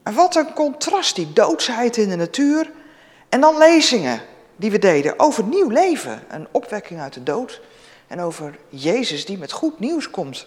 En 0.02 0.14
wat 0.14 0.36
een 0.36 0.52
contrast, 0.52 1.14
die 1.14 1.32
doodsheid 1.32 1.96
in 1.96 2.08
de 2.08 2.16
natuur. 2.16 2.70
En 3.28 3.40
dan 3.40 3.58
lezingen 3.58 4.20
die 4.56 4.70
we 4.70 4.78
deden 4.78 5.18
over 5.18 5.44
nieuw 5.44 5.68
leven, 5.68 6.22
een 6.28 6.48
opwekking 6.50 7.00
uit 7.00 7.12
de 7.12 7.22
dood. 7.22 7.60
En 8.06 8.20
over 8.20 8.58
Jezus 8.68 9.24
die 9.24 9.38
met 9.38 9.52
goed 9.52 9.78
nieuws 9.78 10.10
komt. 10.10 10.46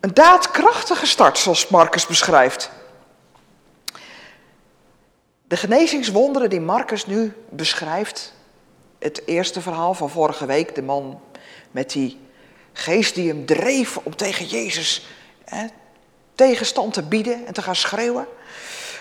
Een 0.00 0.14
daadkrachtige 0.14 1.06
start, 1.06 1.38
zoals 1.38 1.68
Marcus 1.68 2.06
beschrijft. 2.06 2.70
De 5.48 5.56
genezingswonderen 5.56 6.50
die 6.50 6.60
Marcus 6.60 7.06
nu 7.06 7.32
beschrijft, 7.48 8.34
het 8.98 9.22
eerste 9.26 9.60
verhaal 9.60 9.94
van 9.94 10.10
vorige 10.10 10.46
week, 10.46 10.74
de 10.74 10.82
man 10.82 11.20
met 11.70 11.90
die 11.90 12.20
geest 12.72 13.14
die 13.14 13.28
hem 13.28 13.46
dreef 13.46 13.96
om 13.96 14.16
tegen 14.16 14.46
Jezus 14.46 15.06
hè, 15.44 15.66
tegenstand 16.36 16.92
te 16.92 17.02
bieden 17.02 17.46
en 17.46 17.52
te 17.52 17.62
gaan 17.62 17.76
schreeuwen. 17.76 18.26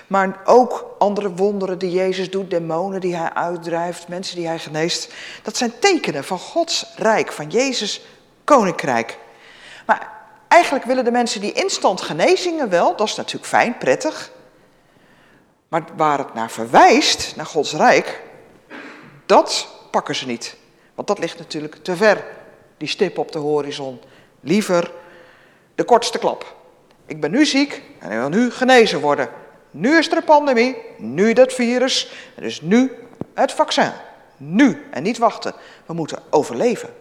Maar 0.08 0.42
ook 0.46 0.96
andere 0.98 1.34
wonderen 1.34 1.78
die 1.78 1.92
Jezus 1.92 2.32
doet, 2.32 2.50
demonen 2.50 3.02
die 3.02 3.16
hij 3.16 3.34
uitdrijft, 3.34 4.08
mensen 4.08 4.36
die 4.36 4.48
hij 4.48 4.60
geneest. 4.60 5.14
Dat 5.44 5.58
zijn 5.58 5.80
tekenen 5.80 6.24
van 6.24 6.40
Gods 6.40 6.86
rijk, 6.96 7.32
van 7.32 7.50
Jezus 7.50 8.02
koninkrijk. 8.44 9.18
Maar 9.86 10.12
eigenlijk 10.48 10.86
willen 10.86 11.04
de 11.04 11.12
mensen 11.12 11.42
die 11.42 11.52
instant 11.52 12.02
genezingen 12.02 12.70
wel, 12.70 12.96
dat 12.96 13.08
is 13.08 13.16
natuurlijk 13.16 13.46
fijn, 13.46 13.78
prettig. 13.78 14.32
Maar 15.68 15.84
waar 15.96 16.18
het 16.18 16.34
naar 16.34 16.52
verwijst, 16.52 17.36
naar 17.36 17.46
Gods 17.46 17.74
rijk, 17.74 18.22
dat 19.26 19.68
pakken 19.92 20.16
ze 20.16 20.26
niet. 20.26 20.56
Want 20.96 21.08
dat 21.08 21.20
ligt 21.20 21.38
natuurlijk 21.38 21.76
te 21.84 21.96
ver, 21.96 22.26
die 22.78 22.88
stip 22.88 23.18
op 23.18 23.32
de 23.32 23.40
horizon. 23.40 24.02
Liever 24.40 24.92
de 25.76 25.84
kortste 25.84 26.20
klap. 26.20 26.56
Ik 27.06 27.22
ben 27.22 27.32
nu 27.32 27.46
ziek 27.46 27.82
en 28.00 28.12
ik 28.12 28.18
wil 28.18 28.30
nu 28.30 28.52
genezen 28.52 29.00
worden. 29.00 29.30
Nu 29.72 29.98
is 29.98 30.12
er 30.12 30.18
een 30.18 30.24
pandemie, 30.24 30.78
nu 30.98 31.34
dat 31.34 31.54
virus, 31.54 32.12
en 32.36 32.44
dus 32.44 32.62
nu 32.62 32.92
het 33.34 33.52
vaccin. 33.52 33.92
Nu 34.38 34.88
en 34.92 35.04
niet 35.04 35.18
wachten. 35.18 35.54
We 35.86 35.94
moeten 35.94 36.24
overleven. 36.30 36.94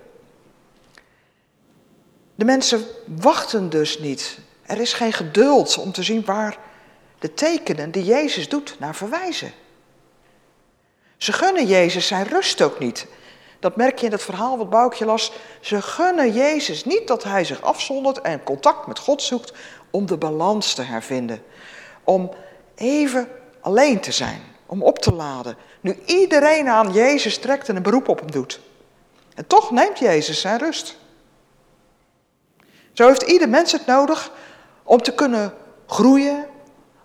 De 2.34 2.44
mensen 2.44 2.84
wachten 3.04 3.70
dus 3.70 3.98
niet. 3.98 4.38
Er 4.62 4.80
is 4.80 4.92
geen 4.92 5.12
geduld 5.12 5.78
om 5.78 5.92
te 5.92 6.02
zien 6.02 6.24
waar 6.24 6.58
de 7.18 7.34
tekenen 7.34 7.90
die 7.90 8.04
Jezus 8.04 8.48
doet 8.48 8.76
naar 8.78 8.94
verwijzen. 8.94 9.52
Ze 11.16 11.32
gunnen 11.32 11.66
Jezus 11.66 12.06
zijn 12.06 12.26
rust 12.26 12.62
ook 12.62 12.78
niet. 12.78 13.06
Dat 13.58 13.76
merk 13.76 13.98
je 13.98 14.06
in 14.06 14.12
het 14.12 14.22
verhaal 14.22 14.58
wat 14.58 14.70
Boukje 14.70 15.04
las. 15.04 15.32
Ze 15.60 15.82
gunnen 15.82 16.32
Jezus 16.32 16.84
niet 16.84 17.06
dat 17.06 17.24
hij 17.24 17.44
zich 17.44 17.62
afzondert 17.62 18.20
en 18.20 18.42
contact 18.42 18.86
met 18.86 18.98
God 18.98 19.22
zoekt 19.22 19.52
om 19.94 20.06
de 20.06 20.16
balans 20.16 20.74
te 20.74 20.82
hervinden. 20.82 21.42
Om 22.04 22.30
even 22.74 23.28
alleen 23.60 24.00
te 24.00 24.12
zijn, 24.12 24.40
om 24.66 24.82
op 24.82 24.98
te 24.98 25.14
laden. 25.14 25.56
Nu 25.80 25.98
iedereen 26.06 26.68
aan 26.68 26.92
Jezus 26.92 27.38
trekt 27.38 27.68
en 27.68 27.76
een 27.76 27.82
beroep 27.82 28.08
op 28.08 28.18
hem 28.18 28.30
doet. 28.30 28.60
En 29.34 29.46
toch 29.46 29.70
neemt 29.70 29.98
Jezus 29.98 30.40
zijn 30.40 30.58
rust. 30.58 30.98
Zo 32.92 33.06
heeft 33.06 33.22
ieder 33.22 33.48
mens 33.48 33.72
het 33.72 33.86
nodig 33.86 34.32
om 34.82 35.02
te 35.02 35.14
kunnen 35.14 35.54
groeien, 35.86 36.46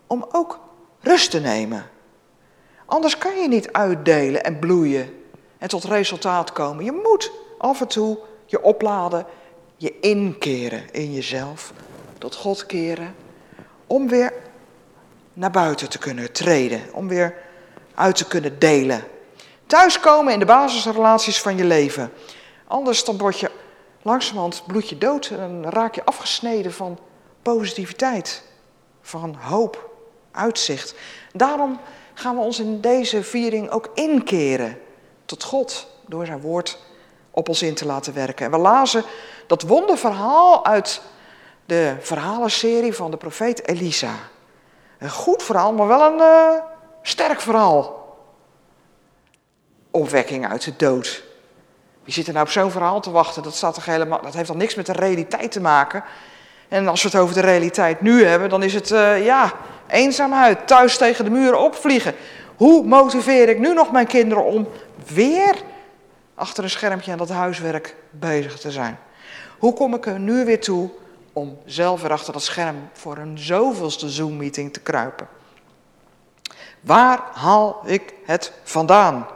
om 0.08 0.26
ook 0.32 0.60
rust 1.00 1.32
te 1.32 1.40
nemen. 1.40 1.90
Anders 2.86 3.18
kan 3.18 3.42
je 3.42 3.48
niet 3.48 3.72
uitdelen 3.72 4.44
en 4.44 4.60
bloeien 4.60 5.14
en 5.58 5.68
tot 5.68 5.84
resultaat 5.84 6.52
komen. 6.52 6.84
Je 6.84 6.92
moet 6.92 7.32
af 7.58 7.82
en 7.82 7.88
toe 7.88 8.20
je 8.46 8.64
opladen, 8.64 9.26
je 9.78 10.00
inkeren 10.00 10.92
in 10.92 11.14
jezelf, 11.14 11.74
tot 12.20 12.36
God 12.36 12.66
keren, 12.66 13.16
om 13.88 14.08
weer 14.08 14.34
naar 15.34 15.52
buiten 15.52 15.90
te 15.90 15.98
kunnen 15.98 16.32
treden, 16.32 16.82
om 16.94 17.08
weer 17.08 17.36
uit 17.96 18.16
te 18.16 18.28
kunnen 18.28 18.60
delen. 18.60 19.04
Thuiskomen 19.66 20.34
in 20.34 20.40
de 20.40 20.46
basisrelaties 20.46 21.42
van 21.42 21.58
je 21.58 21.66
leven. 21.66 22.12
Anders 22.68 23.04
dan 23.04 23.18
word 23.18 23.40
je 23.40 23.52
langzamerhand 24.02 24.64
bloed 24.68 24.90
je 24.90 24.98
dood 24.98 25.28
en 25.28 25.70
raak 25.70 25.96
je 25.96 26.06
afgesneden 26.06 26.74
van 26.74 27.00
positiviteit, 27.42 28.44
van 29.02 29.36
hoop, 29.36 29.90
uitzicht. 30.32 30.96
Daarom 31.34 31.80
gaan 32.14 32.36
we 32.36 32.42
ons 32.42 32.60
in 32.60 32.82
deze 32.82 33.24
viering 33.24 33.70
ook 33.70 33.90
inkeren 33.94 34.78
tot 35.26 35.44
God 35.44 35.88
door 36.08 36.26
zijn 36.26 36.42
woord 36.42 36.78
op 37.32 37.50
ons 37.50 37.62
in 37.62 37.74
te 37.74 37.86
laten 37.86 38.14
werken. 38.14 38.46
En 38.46 38.52
we 38.52 38.58
lazen 38.58 39.04
dat 39.48 39.62
wonderverhaal 39.62 40.66
uit 40.66 41.02
de 41.70 41.96
verhalenserie 42.00 42.94
van 42.94 43.12
de 43.12 43.18
profeet 43.18 43.68
Elisa. 43.68 44.14
Een 44.98 45.10
goed 45.10 45.44
verhaal, 45.44 45.74
maar 45.74 45.88
wel 45.88 46.12
een 46.12 46.20
uh, 46.20 46.62
sterk 47.02 47.42
verhaal. 47.42 48.16
Opwekking 49.92 50.48
uit 50.48 50.64
de 50.64 50.74
dood. 50.78 51.24
Wie 52.04 52.14
zit 52.14 52.28
er 52.28 52.34
nou 52.34 52.46
op 52.46 52.52
zo'n 52.52 52.72
verhaal 52.72 53.02
te 53.02 53.12
wachten? 53.12 53.44
Dat, 53.44 53.56
staat 53.56 53.74
toch 53.74 53.86
helemaal, 53.86 54.22
dat 54.22 54.34
heeft 54.34 54.48
dan 54.48 54.58
niks 54.58 54.76
met 54.76 54.86
de 54.86 54.92
realiteit 54.92 55.52
te 55.52 55.62
maken. 55.62 56.04
En 56.68 56.88
als 56.88 57.02
we 57.02 57.10
het 57.10 57.18
over 57.18 57.36
de 57.36 57.42
realiteit 57.42 58.02
nu 58.02 58.24
hebben, 58.24 58.50
dan 58.50 58.64
is 58.64 58.74
het, 58.74 58.92
uh, 58.92 59.26
ja, 59.26 59.54
eenzaamheid, 59.88 60.68
thuis 60.68 60.98
tegen 60.98 61.26
de 61.26 61.32
muren 61.32 61.60
opvliegen. 61.60 62.16
Hoe 62.56 62.84
motiveer 62.86 63.50
ik 63.50 63.60
nu 63.60 63.74
nog 63.74 63.92
mijn 63.92 64.08
kinderen 64.08 64.46
om 64.46 64.68
weer 65.14 65.56
achter 66.36 66.64
een 66.64 66.70
schermpje 66.70 67.12
aan 67.12 67.18
dat 67.18 67.30
huiswerk 67.30 67.96
bezig 68.10 68.60
te 68.60 68.72
zijn? 68.72 69.00
Hoe 69.60 69.74
kom 69.74 69.94
ik 69.94 70.06
er 70.06 70.20
nu 70.20 70.46
weer 70.46 70.62
toe 70.62 70.90
om 71.34 71.58
zelf 71.66 72.02
weer 72.02 72.12
achter 72.12 72.34
dat 72.34 72.44
scherm 72.44 72.90
voor 72.94 73.18
een 73.18 73.38
zoveelste 73.38 74.10
Zoom-meeting 74.10 74.74
te 74.74 74.80
kruipen? 74.80 75.28
Waar 76.82 77.24
haal 77.34 77.82
ik 77.86 78.14
het 78.26 78.54
vandaan? 78.64 79.28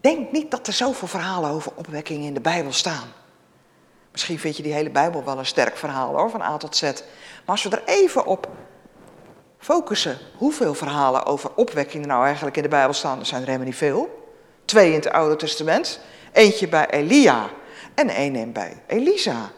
Denk 0.00 0.32
niet 0.32 0.50
dat 0.50 0.66
er 0.66 0.72
zoveel 0.72 1.08
verhalen 1.08 1.50
over 1.50 1.72
opwekking 1.74 2.24
in 2.24 2.34
de 2.34 2.40
Bijbel 2.40 2.72
staan. 2.72 3.12
Misschien 4.10 4.38
vind 4.38 4.56
je 4.56 4.62
die 4.62 4.72
hele 4.72 4.90
Bijbel 4.90 5.24
wel 5.24 5.38
een 5.38 5.46
sterk 5.46 5.76
verhaal 5.76 6.16
hoor, 6.16 6.30
van 6.30 6.42
A 6.42 6.56
tot 6.56 6.76
Z. 6.76 6.82
Maar 6.82 6.92
als 7.44 7.62
we 7.62 7.70
er 7.70 7.82
even 7.84 8.26
op 8.26 8.48
focussen 9.58 10.18
hoeveel 10.36 10.74
verhalen 10.74 11.26
over 11.26 11.50
opwekking 11.54 12.02
er 12.02 12.08
nou 12.08 12.24
eigenlijk 12.24 12.56
in 12.56 12.62
de 12.62 12.68
Bijbel 12.68 12.94
staan, 12.94 13.18
er 13.18 13.26
zijn 13.26 13.40
er 13.40 13.46
helemaal 13.46 13.68
niet 13.68 13.76
veel. 13.76 14.28
Twee 14.64 14.88
in 14.88 14.94
het 14.94 15.10
Oude 15.10 15.36
Testament, 15.36 16.00
eentje 16.32 16.68
bij 16.68 16.90
Elia 16.90 17.50
en 18.00 18.08
één 18.08 18.52
bij 18.52 18.82
Elisa. 18.86 19.50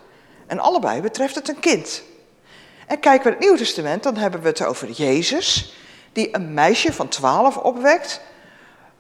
En 0.47 0.59
allebei 0.59 1.01
betreft 1.01 1.35
het 1.35 1.49
een 1.49 1.61
kind. 1.61 2.03
En 2.87 3.01
kijken 3.01 3.25
we 3.25 3.31
het 3.31 3.41
Nieuwe 3.41 3.57
Testament, 3.57 4.03
dan 4.03 4.17
hebben 4.17 4.43
we 4.43 4.49
het 4.49 4.65
over 4.65 4.91
Jezus, 4.91 5.77
die 6.13 6.35
een 6.35 6.55
meisje 6.55 6.93
van 6.93 7.09
twaalf 7.09 7.57
opwekt. 7.57 8.21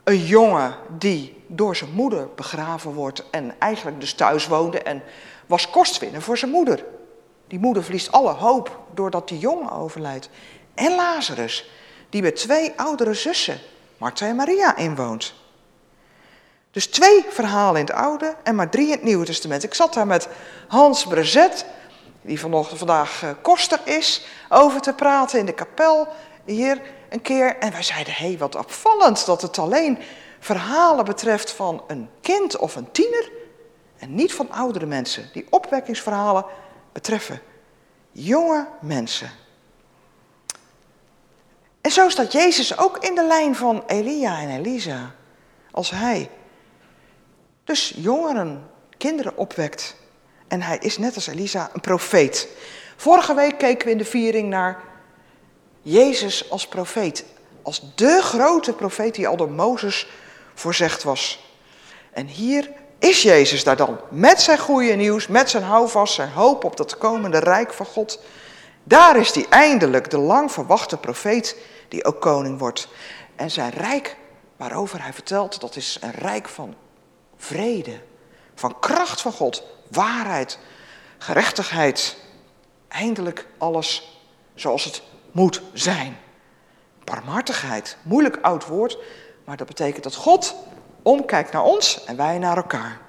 Een 0.05 0.25
jongen 0.25 0.77
die 0.99 1.43
door 1.47 1.77
zijn 1.77 1.93
moeder 1.93 2.29
begraven 2.35 2.93
wordt 2.93 3.31
en 3.31 3.55
eigenlijk 3.59 4.01
dus 4.01 4.15
thuis 4.15 4.47
woonde 4.47 4.83
en 4.83 5.03
was 5.47 5.71
kostwinner 5.71 6.23
voor 6.23 6.39
zijn 6.39 6.51
moeder. 6.51 6.85
Die 7.47 7.59
moeder 7.59 7.83
verliest 7.83 8.13
alle 8.13 8.33
hoop 8.33 8.79
doordat 8.95 9.29
die 9.29 9.39
jongen 9.39 9.73
overlijdt. 9.73 10.29
En 10.75 10.95
Lazarus, 10.95 11.71
die 12.11 12.23
met 12.23 12.37
twee 12.37 12.73
oudere 12.77 13.15
zussen, 13.15 13.59
Martha 13.99 14.27
en 14.27 14.37
Maria, 14.37 14.77
inwoont. 14.77 15.35
Dus 16.73 16.87
twee 16.87 17.25
verhalen 17.29 17.81
in 17.81 17.87
het 17.87 17.95
Oude 17.95 18.37
en 18.43 18.55
maar 18.55 18.69
drie 18.69 18.87
in 18.87 18.93
het 18.93 19.03
Nieuwe 19.03 19.25
Testament. 19.25 19.63
Ik 19.63 19.75
zat 19.75 19.95
daar 19.95 20.07
met 20.07 20.29
Hans 20.69 21.07
Brezet, 21.07 21.67
die 22.23 22.41
vanochtend, 22.41 22.79
vandaag 22.79 23.23
eh, 23.23 23.31
koster 23.43 23.81
is, 23.85 24.27
over 24.49 24.81
te 24.81 24.93
praten 24.93 25.39
in 25.39 25.47
de 25.47 25.53
kapel 25.53 26.09
hier 26.45 26.81
een 27.09 27.23
keer. 27.23 27.57
En 27.57 27.73
wij 27.73 27.83
zeiden, 27.83 28.15
hé, 28.15 28.27
hey, 28.27 28.39
wat 28.39 28.55
opvallend 28.55 29.27
dat 29.27 29.43
het 29.43 29.59
alleen 29.59 29.99
verhalen 30.41 31.05
betreft 31.05 31.51
van 31.51 31.85
een 31.87 32.09
kind 32.21 32.57
of 32.57 32.77
een 32.77 32.91
tiener 32.91 33.31
en 33.99 34.15
niet 34.15 34.35
van 34.35 34.51
oudere 34.51 34.87
mensen. 34.87 35.31
Die 35.33 35.47
opwekkingsverhalen 35.51 36.45
betreffen 36.93 37.41
jonge 38.13 38.67
mensen. 38.81 39.31
En 41.81 41.91
zo 41.91 42.09
staat 42.09 42.33
Jezus 42.33 42.79
ook 42.79 42.99
in 42.99 43.15
de 43.15 43.25
lijn 43.25 43.57
van 43.57 43.83
Elia 43.87 44.41
en 44.41 44.51
Elisa, 44.51 45.15
als 45.71 45.91
hij. 45.91 46.31
Dus 47.73 47.93
jongeren, 47.97 48.71
kinderen 48.99 49.37
opwekt. 49.37 49.97
En 50.49 50.63
hij 50.63 50.79
is 50.79 50.99
net 50.99 51.15
als 51.15 51.27
Elisa 51.27 51.71
een 51.73 51.81
profeet. 51.81 52.49
Vorige 52.97 53.35
week 53.35 53.59
keken 53.59 53.87
we 53.87 53.93
in 53.93 53.99
de 53.99 54.05
viering 54.05 54.49
naar 54.49 54.83
Jezus 55.83 56.51
als 56.51 56.69
profeet. 56.69 57.25
Als 57.63 57.83
de 57.95 58.21
grote 58.23 58.73
profeet 58.73 59.15
die 59.15 59.29
al 59.29 59.37
door 59.37 59.51
Mozes 59.51 60.09
voorzegd 60.55 61.03
was. 61.03 61.53
En 62.11 62.27
hier 62.27 62.71
is 62.99 63.23
Jezus 63.23 63.65
daar 63.65 63.77
dan. 63.77 63.99
Met 64.11 64.41
zijn 64.41 64.59
goede 64.59 64.95
nieuws, 64.95 65.27
met 65.27 65.51
zijn 65.51 65.63
houvast, 65.63 66.15
zijn 66.15 66.31
hoop 66.31 66.65
op 66.65 66.77
dat 66.77 66.99
komende 66.99 67.39
rijk 67.39 67.73
van 67.73 67.87
God. 67.87 68.21
Daar 68.85 69.17
is 69.17 69.35
hij 69.35 69.47
eindelijk, 69.49 70.11
de 70.11 70.19
lang 70.19 70.53
verwachte 70.53 70.97
profeet 70.97 71.57
die 71.89 72.05
ook 72.05 72.21
koning 72.21 72.59
wordt. 72.59 72.89
En 73.37 73.51
zijn 73.51 73.71
rijk, 73.71 74.17
waarover 74.57 75.03
hij 75.03 75.13
vertelt, 75.13 75.61
dat 75.61 75.77
is 75.77 75.99
een 76.01 76.13
rijk 76.13 76.49
van 76.49 76.75
vrede, 77.43 78.01
van 78.55 78.79
kracht 78.81 79.21
van 79.21 79.33
God, 79.33 79.63
waarheid, 79.91 80.59
gerechtigheid. 81.19 82.17
Eindelijk 82.89 83.47
alles 83.59 84.21
zoals 84.55 84.85
het 84.85 85.03
moet 85.31 85.63
zijn. 85.73 86.19
Barmhartigheid, 87.05 87.97
moeilijk 88.03 88.39
oud 88.43 88.67
woord, 88.67 88.99
maar 89.45 89.57
dat 89.57 89.67
betekent 89.67 90.05
dat 90.05 90.15
God 90.15 90.55
omkijkt 91.03 91.53
naar 91.53 91.63
ons 91.63 92.05
en 92.05 92.17
wij 92.17 92.39
naar 92.39 92.57
elkaar. 92.57 93.01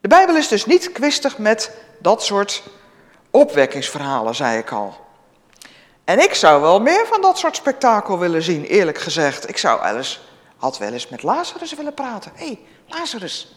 De 0.00 0.08
Bijbel 0.08 0.36
is 0.36 0.48
dus 0.48 0.66
niet 0.66 0.92
kwistig 0.92 1.38
met 1.38 1.70
dat 1.98 2.24
soort 2.24 2.62
opwekkingsverhalen, 3.30 4.34
zei 4.34 4.58
ik 4.58 4.72
al. 4.72 4.96
En 6.04 6.18
ik 6.18 6.34
zou 6.34 6.60
wel 6.60 6.80
meer 6.80 7.06
van 7.06 7.20
dat 7.20 7.38
soort 7.38 7.56
spektakel 7.56 8.18
willen 8.18 8.42
zien, 8.42 8.64
eerlijk 8.64 8.98
gezegd. 8.98 9.48
Ik 9.48 9.58
zou 9.58 9.80
wel 9.80 9.96
eens, 9.96 10.20
had 10.64 10.78
wel 10.78 10.92
eens 10.92 11.08
met 11.08 11.22
Lazarus 11.22 11.74
willen 11.74 11.94
praten. 11.94 12.32
Hé, 12.34 12.46
hey, 12.46 12.58
Lazarus, 12.86 13.54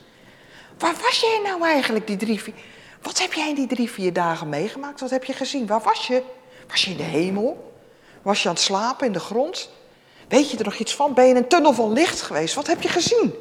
waar 0.78 0.96
was 1.02 1.20
jij 1.20 1.40
nou 1.44 1.64
eigenlijk 1.64 2.08
die 2.08 2.18
drie, 2.18 2.42
vier... 2.42 2.54
Wat 3.02 3.20
heb 3.20 3.34
jij 3.34 3.50
in 3.50 3.56
die 3.56 3.68
drie, 3.68 3.92
vier 3.92 4.14
dagen 4.14 4.50
meegemaakt? 4.50 5.00
Wat 5.00 5.10
heb 5.10 5.24
je 5.24 5.34
gezien? 5.34 5.68
Waar 5.68 5.82
was 5.82 6.08
je? 6.08 6.24
Was 6.68 6.86
je 6.86 6.92
in 6.92 6.98
de 6.98 7.04
hemel? 7.04 7.74
Was 8.22 8.42
je 8.42 8.50
aan 8.50 8.54
het 8.54 8.64
slapen 8.64 9.08
in 9.08 9.14
de 9.14 9.20
grond? 9.20 9.70
Weet 10.28 10.52
je 10.52 10.58
er 10.58 10.64
nog 10.64 10.78
iets 10.78 10.96
van? 10.96 11.14
Ben 11.14 11.24
je 11.24 11.30
in 11.30 11.36
een 11.36 11.48
tunnel 11.48 11.74
van 11.74 11.94
licht 11.94 12.22
geweest? 12.22 12.56
Wat 12.56 12.68
heb 12.68 12.82
je 12.82 12.90
gezien? 12.90 13.34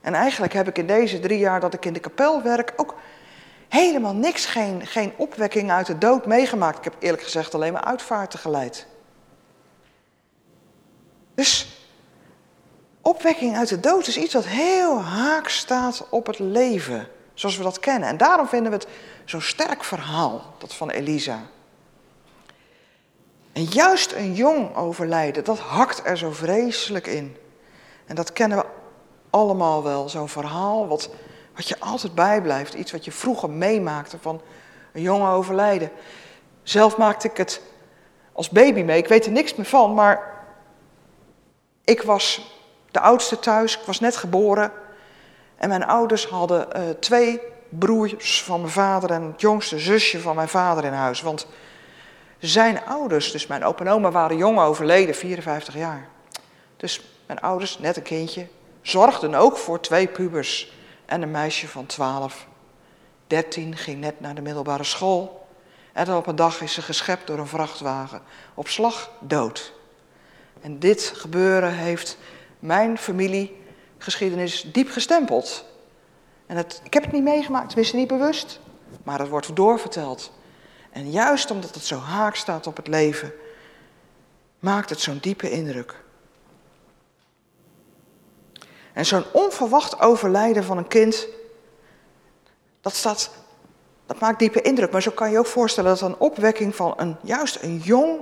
En 0.00 0.14
eigenlijk 0.14 0.52
heb 0.52 0.68
ik 0.68 0.78
in 0.78 0.86
deze 0.86 1.20
drie 1.20 1.38
jaar 1.38 1.60
dat 1.60 1.74
ik 1.74 1.84
in 1.84 1.92
de 1.92 2.00
kapel 2.00 2.42
werk 2.42 2.72
ook 2.76 2.94
helemaal 3.68 4.14
niks, 4.14 4.46
geen, 4.46 4.86
geen 4.86 5.12
opwekking 5.16 5.70
uit 5.70 5.86
de 5.86 5.98
dood 5.98 6.26
meegemaakt. 6.26 6.78
Ik 6.78 6.84
heb 6.84 6.96
eerlijk 6.98 7.22
gezegd 7.22 7.54
alleen 7.54 7.72
maar 7.72 7.84
uitvaarten 7.84 8.38
geleid. 8.38 8.86
Dus 11.34 11.66
opwekking 13.00 13.56
uit 13.56 13.68
de 13.68 13.80
dood 13.80 14.06
is 14.06 14.16
iets 14.16 14.34
wat 14.34 14.46
heel 14.46 15.00
haak 15.00 15.48
staat 15.48 16.06
op 16.10 16.26
het 16.26 16.38
leven, 16.38 17.08
zoals 17.34 17.56
we 17.56 17.62
dat 17.62 17.80
kennen. 17.80 18.08
En 18.08 18.16
daarom 18.16 18.46
vinden 18.46 18.70
we 18.70 18.76
het 18.76 18.88
zo'n 19.24 19.40
sterk 19.40 19.84
verhaal, 19.84 20.54
dat 20.58 20.74
van 20.74 20.90
Elisa. 20.90 21.40
En 23.52 23.64
juist 23.64 24.12
een 24.12 24.34
jong 24.34 24.76
overlijden, 24.76 25.44
dat 25.44 25.58
hakt 25.58 26.06
er 26.06 26.18
zo 26.18 26.30
vreselijk 26.30 27.06
in. 27.06 27.36
En 28.06 28.14
dat 28.14 28.32
kennen 28.32 28.58
we 28.58 28.64
allemaal 29.30 29.82
wel, 29.82 30.08
zo'n 30.08 30.28
verhaal 30.28 30.88
wat, 30.88 31.10
wat 31.54 31.68
je 31.68 31.80
altijd 31.80 32.14
bijblijft. 32.14 32.74
Iets 32.74 32.92
wat 32.92 33.04
je 33.04 33.12
vroeger 33.12 33.50
meemaakte 33.50 34.18
van 34.20 34.40
een 34.92 35.02
jongen 35.02 35.30
overlijden. 35.30 35.90
Zelf 36.62 36.96
maakte 36.96 37.28
ik 37.28 37.36
het 37.36 37.60
als 38.32 38.48
baby 38.50 38.82
mee, 38.82 38.98
ik 38.98 39.08
weet 39.08 39.26
er 39.26 39.32
niks 39.32 39.54
meer 39.54 39.66
van, 39.66 39.94
maar 39.94 40.33
ik 41.84 42.02
was 42.02 42.52
de 42.90 43.00
oudste 43.00 43.38
thuis, 43.38 43.78
ik 43.78 43.86
was 43.86 44.00
net 44.00 44.16
geboren. 44.16 44.72
En 45.56 45.68
mijn 45.68 45.84
ouders 45.84 46.26
hadden 46.26 46.68
uh, 46.76 46.82
twee 46.90 47.40
broers 47.68 48.42
van 48.42 48.60
mijn 48.60 48.72
vader 48.72 49.10
en 49.10 49.22
het 49.22 49.40
jongste 49.40 49.78
zusje 49.78 50.20
van 50.20 50.34
mijn 50.34 50.48
vader 50.48 50.84
in 50.84 50.92
huis. 50.92 51.20
Want 51.20 51.46
zijn 52.38 52.84
ouders, 52.84 53.32
dus 53.32 53.46
mijn 53.46 53.64
opa 53.64 53.84
en 53.84 53.90
oma, 53.90 54.10
waren 54.10 54.36
jong 54.36 54.58
overleden, 54.58 55.14
54 55.14 55.74
jaar. 55.74 56.08
Dus 56.76 57.00
mijn 57.26 57.40
ouders, 57.40 57.78
net 57.78 57.96
een 57.96 58.02
kindje, 58.02 58.46
zorgden 58.82 59.34
ook 59.34 59.56
voor 59.56 59.80
twee 59.80 60.06
pubers 60.06 60.72
en 61.06 61.22
een 61.22 61.30
meisje 61.30 61.68
van 61.68 61.86
12. 61.86 62.46
13 63.26 63.76
ging 63.76 64.00
net 64.00 64.20
naar 64.20 64.34
de 64.34 64.42
middelbare 64.42 64.84
school. 64.84 65.46
En 65.92 66.04
dan 66.04 66.16
op 66.16 66.26
een 66.26 66.36
dag 66.36 66.60
is 66.60 66.72
ze 66.72 66.82
geschept 66.82 67.26
door 67.26 67.38
een 67.38 67.46
vrachtwagen. 67.46 68.22
Op 68.54 68.68
slag 68.68 69.10
dood. 69.20 69.73
En 70.64 70.78
dit 70.78 71.12
gebeuren 71.14 71.72
heeft 71.72 72.18
mijn 72.58 72.98
familiegeschiedenis 72.98 74.68
diep 74.72 74.90
gestempeld. 74.90 75.64
En 76.46 76.56
het, 76.56 76.80
ik 76.84 76.94
heb 76.94 77.02
het 77.02 77.12
niet 77.12 77.22
meegemaakt, 77.22 77.66
tenminste 77.66 77.96
niet 77.96 78.08
bewust. 78.08 78.60
Maar 79.02 79.18
het 79.18 79.28
wordt 79.28 79.56
doorverteld. 79.56 80.32
En 80.90 81.10
juist 81.10 81.50
omdat 81.50 81.74
het 81.74 81.84
zo 81.84 81.98
haak 81.98 82.34
staat 82.34 82.66
op 82.66 82.76
het 82.76 82.86
leven, 82.86 83.32
maakt 84.58 84.90
het 84.90 85.00
zo'n 85.00 85.18
diepe 85.20 85.50
indruk. 85.50 85.94
En 88.92 89.06
zo'n 89.06 89.24
onverwacht 89.32 90.00
overlijden 90.00 90.64
van 90.64 90.78
een 90.78 90.88
kind, 90.88 91.26
dat, 92.80 92.94
staat, 92.94 93.30
dat 94.06 94.20
maakt 94.20 94.38
diepe 94.38 94.60
indruk. 94.60 94.92
Maar 94.92 95.02
zo 95.02 95.10
kan 95.10 95.30
je 95.30 95.38
ook 95.38 95.46
voorstellen 95.46 95.90
dat 95.90 96.00
een 96.00 96.18
opwekking 96.18 96.76
van 96.76 96.94
een, 96.96 97.16
juist 97.22 97.62
een 97.62 97.78
jong 97.78 98.20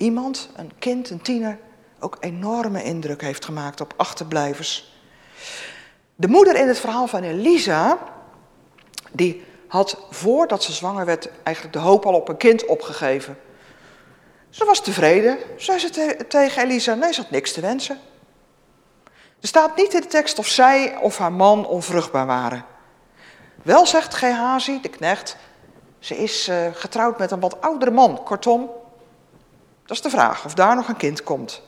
iemand, 0.00 0.48
een 0.56 0.72
kind, 0.78 1.10
een 1.10 1.22
tiener, 1.22 1.58
ook 1.98 2.16
enorme 2.20 2.82
indruk 2.82 3.22
heeft 3.22 3.44
gemaakt 3.44 3.80
op 3.80 3.94
achterblijvers. 3.96 4.94
De 6.16 6.28
moeder 6.28 6.56
in 6.56 6.68
het 6.68 6.78
verhaal 6.78 7.06
van 7.06 7.22
Elisa, 7.22 7.98
die 9.12 9.44
had 9.66 9.98
voordat 10.10 10.62
ze 10.62 10.72
zwanger 10.72 11.04
werd 11.04 11.28
eigenlijk 11.42 11.76
de 11.76 11.82
hoop 11.82 12.06
al 12.06 12.14
op 12.14 12.28
een 12.28 12.36
kind 12.36 12.66
opgegeven. 12.66 13.38
Ze 14.50 14.64
was 14.64 14.80
tevreden, 14.80 15.38
zei 15.56 15.78
ze 15.78 16.16
tegen 16.28 16.62
Elisa, 16.62 16.94
nee, 16.94 17.12
ze 17.12 17.20
had 17.20 17.30
niks 17.30 17.52
te 17.52 17.60
wensen. 17.60 17.98
Er 19.40 19.48
staat 19.48 19.76
niet 19.76 19.94
in 19.94 20.00
de 20.00 20.06
tekst 20.06 20.38
of 20.38 20.46
zij 20.46 20.96
of 20.96 21.18
haar 21.18 21.32
man 21.32 21.66
onvruchtbaar 21.66 22.26
waren. 22.26 22.64
Wel 23.62 23.86
zegt 23.86 24.14
Gehazi, 24.14 24.80
de 24.80 24.88
knecht, 24.88 25.36
ze 25.98 26.16
is 26.16 26.48
uh, 26.48 26.66
getrouwd 26.72 27.18
met 27.18 27.30
een 27.30 27.40
wat 27.40 27.60
oudere 27.60 27.90
man. 27.90 28.22
Kortom, 28.24 28.70
dat 29.90 29.98
is 29.98 30.10
de 30.12 30.18
vraag 30.18 30.44
of 30.44 30.54
daar 30.54 30.74
nog 30.74 30.88
een 30.88 30.96
kind 30.96 31.22
komt. 31.22 31.62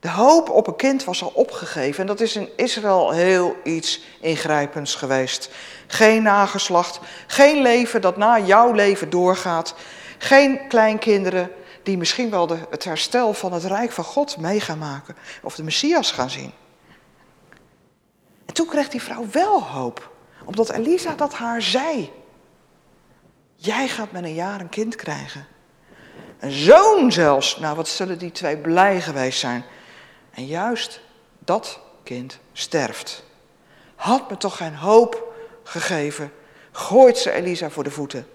De 0.00 0.10
hoop 0.10 0.50
op 0.50 0.66
een 0.66 0.76
kind 0.76 1.04
was 1.04 1.22
al 1.22 1.32
opgegeven 1.34 2.00
en 2.00 2.06
dat 2.06 2.20
is 2.20 2.36
in 2.36 2.48
Israël 2.56 3.10
heel 3.10 3.56
iets 3.64 4.02
ingrijpends 4.20 4.94
geweest. 4.94 5.50
Geen 5.86 6.22
nageslacht, 6.22 7.00
geen 7.26 7.62
leven 7.62 8.00
dat 8.00 8.16
na 8.16 8.38
jouw 8.38 8.72
leven 8.72 9.10
doorgaat, 9.10 9.74
geen 10.18 10.68
kleinkinderen 10.68 11.50
die 11.82 11.98
misschien 11.98 12.30
wel 12.30 12.46
de, 12.46 12.58
het 12.70 12.84
herstel 12.84 13.34
van 13.34 13.52
het 13.52 13.64
rijk 13.64 13.92
van 13.92 14.04
God 14.04 14.36
mee 14.36 14.60
gaan 14.60 14.78
maken 14.78 15.16
of 15.42 15.54
de 15.54 15.62
Messias 15.62 16.12
gaan 16.12 16.30
zien. 16.30 16.52
En 18.46 18.54
toen 18.54 18.66
kreeg 18.66 18.88
die 18.88 19.02
vrouw 19.02 19.26
wel 19.30 19.62
hoop, 19.62 20.10
omdat 20.44 20.70
Elisa 20.70 21.14
dat 21.14 21.34
haar 21.34 21.62
zei. 21.62 22.12
Jij 23.54 23.88
gaat 23.88 24.12
met 24.12 24.24
een 24.24 24.34
jaar 24.34 24.60
een 24.60 24.68
kind 24.68 24.96
krijgen. 24.96 25.46
Een 26.38 26.52
zoon 26.52 27.12
zelfs. 27.12 27.58
Nou, 27.58 27.76
wat 27.76 27.88
zullen 27.88 28.18
die 28.18 28.32
twee 28.32 28.56
blij 28.56 29.00
geweest 29.00 29.38
zijn. 29.38 29.64
En 30.30 30.46
juist 30.46 31.00
dat 31.38 31.80
kind 32.02 32.38
sterft. 32.52 33.24
Had 33.94 34.30
me 34.30 34.36
toch 34.36 34.56
geen 34.56 34.74
hoop 34.74 35.34
gegeven, 35.62 36.32
gooit 36.72 37.18
ze 37.18 37.30
Elisa 37.30 37.70
voor 37.70 37.84
de 37.84 37.90
voeten. 37.90 38.26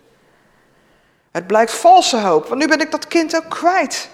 Het 1.32 1.48
blijkt 1.48 1.72
valse 1.72 2.20
hoop, 2.20 2.48
want 2.48 2.62
nu 2.62 2.68
ben 2.68 2.82
ik 2.82 2.92
dat 2.92 3.08
kind 3.08 3.36
ook 3.36 3.50
kwijt. 3.50 4.10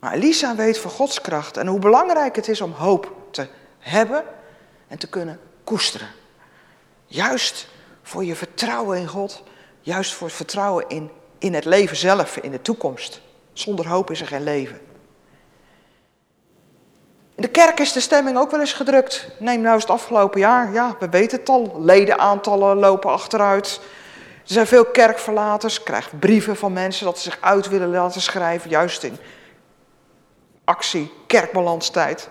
Maar 0.00 0.12
Elisa 0.12 0.54
weet 0.54 0.78
van 0.78 0.90
Gods 0.90 1.20
kracht 1.20 1.56
en 1.56 1.66
hoe 1.66 1.78
belangrijk 1.78 2.36
het 2.36 2.48
is 2.48 2.60
om 2.60 2.72
hoop 2.72 3.16
te 3.30 3.48
hebben 3.78 4.24
en 4.88 4.98
te 4.98 5.08
kunnen 5.08 5.40
koesteren. 5.64 6.08
Juist 7.06 7.68
voor 8.02 8.24
je 8.24 8.36
vertrouwen 8.36 8.98
in 8.98 9.08
God, 9.08 9.42
juist 9.80 10.12
voor 10.12 10.26
het 10.26 10.36
vertrouwen 10.36 10.84
in, 10.88 11.10
in 11.40 11.54
het 11.54 11.64
leven 11.64 11.96
zelf, 11.96 12.36
in 12.36 12.50
de 12.50 12.62
toekomst. 12.62 13.20
Zonder 13.52 13.88
hoop 13.88 14.10
is 14.10 14.20
er 14.20 14.26
geen 14.26 14.42
leven. 14.42 14.80
In 17.34 17.42
de 17.42 17.52
kerk 17.52 17.80
is 17.80 17.92
de 17.92 18.00
stemming 18.00 18.38
ook 18.38 18.50
wel 18.50 18.60
eens 18.60 18.72
gedrukt. 18.72 19.28
Neem 19.38 19.60
nou 19.60 19.74
eens 19.74 19.82
het 19.82 19.92
afgelopen 19.92 20.40
jaar. 20.40 20.72
Ja, 20.72 20.96
we 20.98 21.08
weten 21.08 21.38
het 21.38 21.48
al. 21.48 21.74
Ledenaantallen 21.78 22.76
lopen 22.76 23.10
achteruit. 23.10 23.80
Er 24.42 24.52
zijn 24.52 24.66
veel 24.66 24.84
kerkverlaters. 24.84 25.82
Krijg 25.82 26.18
brieven 26.18 26.56
van 26.56 26.72
mensen 26.72 27.04
dat 27.04 27.18
ze 27.18 27.30
zich 27.30 27.38
uit 27.40 27.68
willen 27.68 27.90
laten 27.90 28.20
schrijven. 28.20 28.70
Juist 28.70 29.02
in 29.02 29.16
actie, 30.64 31.12
kerkbalanstijd. 31.26 32.28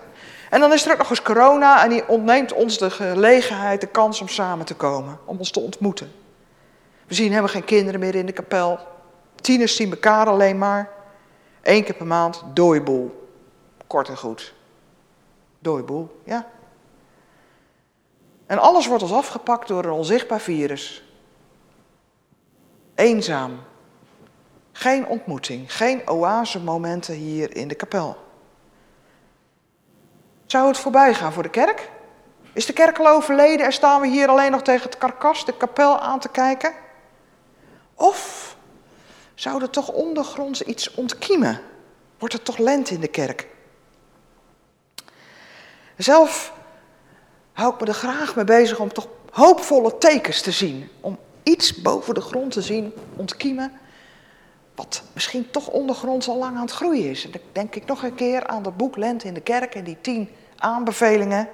En 0.50 0.60
dan 0.60 0.72
is 0.72 0.86
er 0.86 0.92
ook 0.92 0.98
nog 0.98 1.10
eens 1.10 1.22
corona 1.22 1.82
en 1.82 1.90
die 1.90 2.08
ontneemt 2.08 2.52
ons 2.52 2.78
de 2.78 2.90
gelegenheid, 2.90 3.80
de 3.80 3.86
kans 3.86 4.20
om 4.20 4.28
samen 4.28 4.66
te 4.66 4.74
komen. 4.74 5.18
Om 5.24 5.38
ons 5.38 5.50
te 5.50 5.60
ontmoeten. 5.60 6.12
We 7.06 7.14
zien 7.14 7.28
helemaal 7.28 7.48
geen 7.48 7.64
kinderen 7.64 8.00
meer 8.00 8.14
in 8.14 8.26
de 8.26 8.32
kapel. 8.32 8.78
Tieners 9.40 9.76
zien 9.76 9.90
elkaar 9.90 10.26
alleen 10.26 10.58
maar. 10.58 10.90
Eén 11.62 11.84
keer 11.84 11.94
per 11.94 12.06
maand, 12.06 12.42
dooiboel. 12.54 13.28
Kort 13.86 14.08
en 14.08 14.16
goed. 14.16 14.54
Dooiboel, 15.58 16.20
ja. 16.24 16.46
En 18.46 18.58
alles 18.58 18.86
wordt 18.86 19.02
ons 19.02 19.12
afgepakt 19.12 19.68
door 19.68 19.84
een 19.84 19.90
onzichtbaar 19.90 20.40
virus. 20.40 21.04
Eenzaam, 22.94 23.58
Geen 24.80 25.06
ontmoeting, 25.06 25.76
geen 25.76 26.08
oase-momenten 26.08 27.14
hier 27.14 27.56
in 27.56 27.68
de 27.68 27.74
kapel. 27.74 28.16
Zou 30.46 30.68
het 30.68 30.78
voorbij 30.78 31.14
gaan 31.14 31.32
voor 31.32 31.42
de 31.42 31.50
kerk? 31.50 31.90
Is 32.52 32.66
de 32.66 32.72
kerk 32.72 32.98
al 32.98 33.08
overleden 33.08 33.66
en 33.66 33.72
staan 33.72 34.00
we 34.00 34.06
hier 34.06 34.28
alleen 34.28 34.50
nog 34.50 34.62
tegen 34.62 34.82
het 34.82 34.98
karkas, 34.98 35.44
de 35.44 35.56
kapel 35.56 35.98
aan 35.98 36.20
te 36.20 36.28
kijken? 36.28 36.72
Of 37.94 38.49
zou 39.40 39.62
er 39.62 39.70
toch 39.70 39.88
ondergronds 39.88 40.62
iets 40.62 40.94
ontkiemen? 40.94 41.60
Wordt 42.18 42.34
het 42.34 42.44
toch 42.44 42.58
lente 42.58 42.94
in 42.94 43.00
de 43.00 43.08
kerk? 43.08 43.48
Zelf 45.96 46.52
hou 47.52 47.74
ik 47.74 47.80
me 47.80 47.86
er 47.86 47.94
graag 47.94 48.36
mee 48.36 48.44
bezig 48.44 48.78
om 48.78 48.92
toch 48.92 49.08
hoopvolle 49.30 49.98
tekens 49.98 50.40
te 50.40 50.50
zien. 50.50 50.88
Om 51.00 51.18
iets 51.42 51.82
boven 51.82 52.14
de 52.14 52.20
grond 52.20 52.52
te 52.52 52.62
zien, 52.62 52.92
ontkiemen, 53.16 53.72
wat 54.74 55.02
misschien 55.12 55.50
toch 55.50 55.68
ondergronds 55.68 56.28
al 56.28 56.36
lang 56.36 56.56
aan 56.56 56.62
het 56.62 56.70
groeien 56.72 57.10
is. 57.10 57.24
En 57.24 57.30
dan 57.30 57.40
denk 57.52 57.74
ik 57.74 57.86
nog 57.86 58.02
een 58.02 58.14
keer 58.14 58.46
aan 58.46 58.62
dat 58.62 58.76
boek 58.76 58.96
Lente 58.96 59.26
in 59.26 59.34
de 59.34 59.40
Kerk 59.40 59.74
en 59.74 59.84
die 59.84 60.00
tien 60.00 60.28
aanbevelingen. 60.56 61.48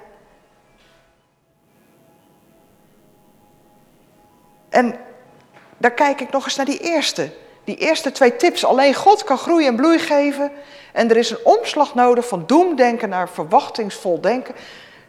En 4.69 4.99
daar 5.77 5.93
kijk 5.93 6.21
ik 6.21 6.31
nog 6.31 6.45
eens 6.45 6.55
naar 6.55 6.65
die 6.65 6.79
eerste. 6.79 7.45
Die 7.67 7.75
eerste 7.75 8.11
twee 8.11 8.35
tips. 8.35 8.65
Alleen 8.65 8.93
God 8.93 9.23
kan 9.23 9.37
groei 9.37 9.67
en 9.67 9.75
bloei 9.75 9.99
geven. 9.99 10.51
En 10.93 11.09
er 11.09 11.17
is 11.17 11.29
een 11.29 11.45
omslag 11.45 11.95
nodig 11.95 12.27
van 12.27 12.43
doemdenken 12.45 13.09
naar 13.09 13.29
verwachtingsvol 13.29 14.21
denken. 14.21 14.55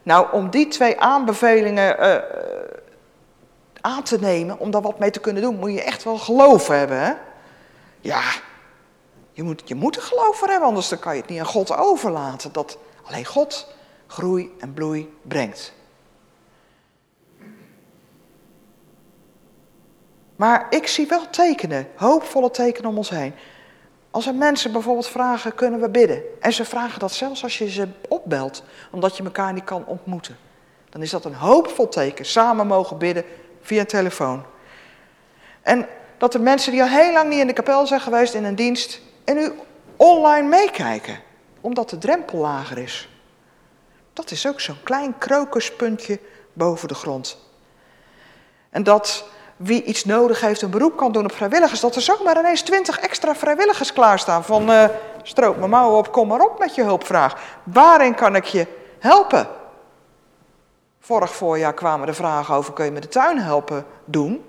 Nou, 0.03 0.33
om 0.33 0.51
die 0.51 0.69
twee 0.69 1.01
aanbevelingen 1.01 1.97
uh, 2.01 2.17
aan 3.81 4.03
te 4.03 4.19
nemen, 4.21 4.59
om 4.59 4.71
daar 4.71 4.83
wat 4.83 4.99
mee 4.99 5.11
te 5.11 5.21
kunnen 5.21 5.43
doen, 5.43 5.59
moet 5.59 5.73
je 5.73 5.83
echt 5.83 6.05
wel 6.05 6.19
geloof 6.19 6.69
hebben. 6.69 7.01
Hè? 7.01 7.13
Ja, 8.01 8.23
je 9.33 9.43
moet, 9.43 9.63
je 9.65 9.75
moet 9.75 9.97
er 9.97 10.03
geloof 10.03 10.37
voor 10.37 10.49
hebben, 10.49 10.69
anders 10.69 10.89
dan 10.89 10.99
kan 10.99 11.15
je 11.15 11.21
het 11.21 11.31
niet 11.31 11.41
aan 11.41 11.47
God 11.47 11.77
overlaten. 11.77 12.53
Dat 12.53 12.79
alleen 13.05 13.25
God 13.25 13.75
groei 14.07 14.55
en 14.61 14.75
bloei 14.75 15.15
brengt. 15.23 15.73
Maar 20.39 20.67
ik 20.71 20.87
zie 20.87 21.07
wel 21.07 21.31
tekenen, 21.31 21.89
hoopvolle 21.95 22.51
tekenen 22.51 22.91
om 22.91 22.97
ons 22.97 23.11
heen. 23.11 23.35
Als 24.11 24.27
er 24.27 24.35
mensen 24.35 24.73
bijvoorbeeld 24.73 25.09
vragen, 25.09 25.55
kunnen 25.55 25.81
we 25.81 25.89
bidden? 25.89 26.23
En 26.41 26.53
ze 26.53 26.65
vragen 26.65 26.99
dat 26.99 27.13
zelfs 27.13 27.43
als 27.43 27.59
je 27.59 27.71
ze 27.71 27.89
opbelt, 28.09 28.63
omdat 28.91 29.17
je 29.17 29.23
elkaar 29.23 29.53
niet 29.53 29.65
kan 29.65 29.87
ontmoeten. 29.87 30.37
Dan 30.91 31.03
is 31.03 31.11
dat 31.11 31.25
een 31.25 31.35
hoopvol 31.35 31.89
teken. 31.89 32.25
Samen 32.25 32.67
mogen 32.67 32.99
bidden 32.99 33.25
via 33.61 33.85
telefoon. 33.85 34.45
En 35.63 35.87
dat 36.19 36.33
de 36.33 36.39
mensen 36.39 36.73
die 36.73 36.83
al 36.83 36.89
heel 36.89 37.13
lang 37.13 37.29
niet 37.29 37.41
in 37.41 37.47
de 37.47 37.53
kapel 37.53 37.87
zijn 37.87 38.01
geweest 38.01 38.35
in 38.35 38.45
een 38.45 38.55
dienst, 38.55 39.01
en 39.25 39.37
nu 39.37 39.53
online 39.97 40.49
meekijken, 40.49 41.21
omdat 41.61 41.91
de 41.91 41.99
drempel 41.99 42.39
lager 42.39 42.79
is. 42.79 43.09
Dat 44.13 44.31
is 44.31 44.47
ook 44.47 44.61
zo'n 44.61 44.83
klein 44.83 45.19
krokuspuntje 45.19 46.21
boven 46.53 46.89
de 46.89 46.95
grond. 46.95 47.39
En 48.71 48.83
dat 48.83 49.25
wie 49.59 49.85
iets 49.85 50.05
nodig 50.05 50.41
heeft 50.41 50.63
een 50.63 50.71
beroep 50.71 50.97
kan 50.97 51.13
doen 51.13 51.25
op 51.25 51.33
vrijwilligers, 51.33 51.81
dat 51.81 51.97
er 51.97 52.03
zomaar 52.03 52.39
ineens 52.39 52.63
twintig 52.63 52.99
extra 52.99 53.35
vrijwilligers 53.35 53.93
klaarstaan 53.93 54.45
van 54.45 54.71
uh, 54.71 54.85
stroop 55.23 55.57
mijn 55.57 55.71
mouwen 55.71 55.99
op, 55.99 56.13
kom 56.13 56.29
maar 56.29 56.41
op 56.41 56.59
met 56.59 56.75
je 56.75 56.83
hulpvraag. 56.83 57.59
Waarin 57.63 58.15
kan 58.15 58.37
ik 58.37 58.45
je 58.45 58.67
helpen? 58.99 59.49
Vorig 61.01 61.35
voorjaar 61.35 61.75
kwamen 61.75 62.07
de 62.07 62.15
vragen 62.15 62.55
over, 62.55 62.73
kun 62.73 62.85
je 62.85 62.91
me 62.91 63.01
de 63.01 63.09
tuin 63.09 63.39
helpen 63.39 63.85
doen? 64.05 64.45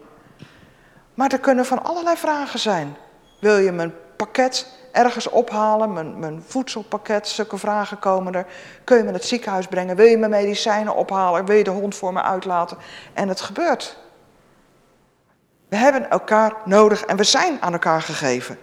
Maar 1.13 1.31
er 1.31 1.39
kunnen 1.39 1.65
van 1.65 1.83
allerlei 1.83 2.17
vragen 2.17 2.59
zijn. 2.59 2.97
Wil 3.39 3.57
je 3.57 3.71
mijn 3.71 3.93
pakket 4.15 4.67
ergens 4.91 5.29
ophalen, 5.29 5.93
mijn, 5.93 6.19
mijn 6.19 6.43
voedselpakket, 6.47 7.27
zulke 7.27 7.57
vragen 7.57 7.99
komen 7.99 8.35
er. 8.35 8.45
Kun 8.83 8.97
je 8.97 9.03
me 9.03 9.09
naar 9.09 9.19
het 9.19 9.29
ziekenhuis 9.29 9.67
brengen? 9.67 9.95
Wil 9.95 10.05
je 10.05 10.17
mijn 10.17 10.31
medicijnen 10.31 10.95
ophalen? 10.95 11.45
Wil 11.45 11.55
je 11.55 11.63
de 11.63 11.69
hond 11.69 11.95
voor 11.95 12.13
me 12.13 12.21
uitlaten? 12.21 12.77
En 13.13 13.27
het 13.27 13.41
gebeurt. 13.41 13.97
We 15.69 15.75
hebben 15.75 16.09
elkaar 16.09 16.53
nodig 16.65 17.01
en 17.05 17.17
we 17.17 17.23
zijn 17.23 17.61
aan 17.61 17.73
elkaar 17.73 18.01
gegeven. 18.01 18.59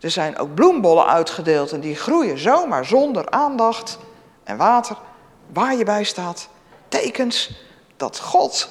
Er 0.00 0.10
zijn 0.10 0.38
ook 0.38 0.54
bloembollen 0.54 1.06
uitgedeeld 1.06 1.72
en 1.72 1.80
die 1.80 1.96
groeien 1.96 2.38
zomaar 2.38 2.84
zonder 2.84 3.30
aandacht 3.30 3.98
en 4.44 4.56
water, 4.56 4.96
waar 5.52 5.74
je 5.76 5.84
bij 5.84 6.04
staat. 6.04 6.48
Tekens 6.88 7.62
dat 7.96 8.20
God 8.20 8.68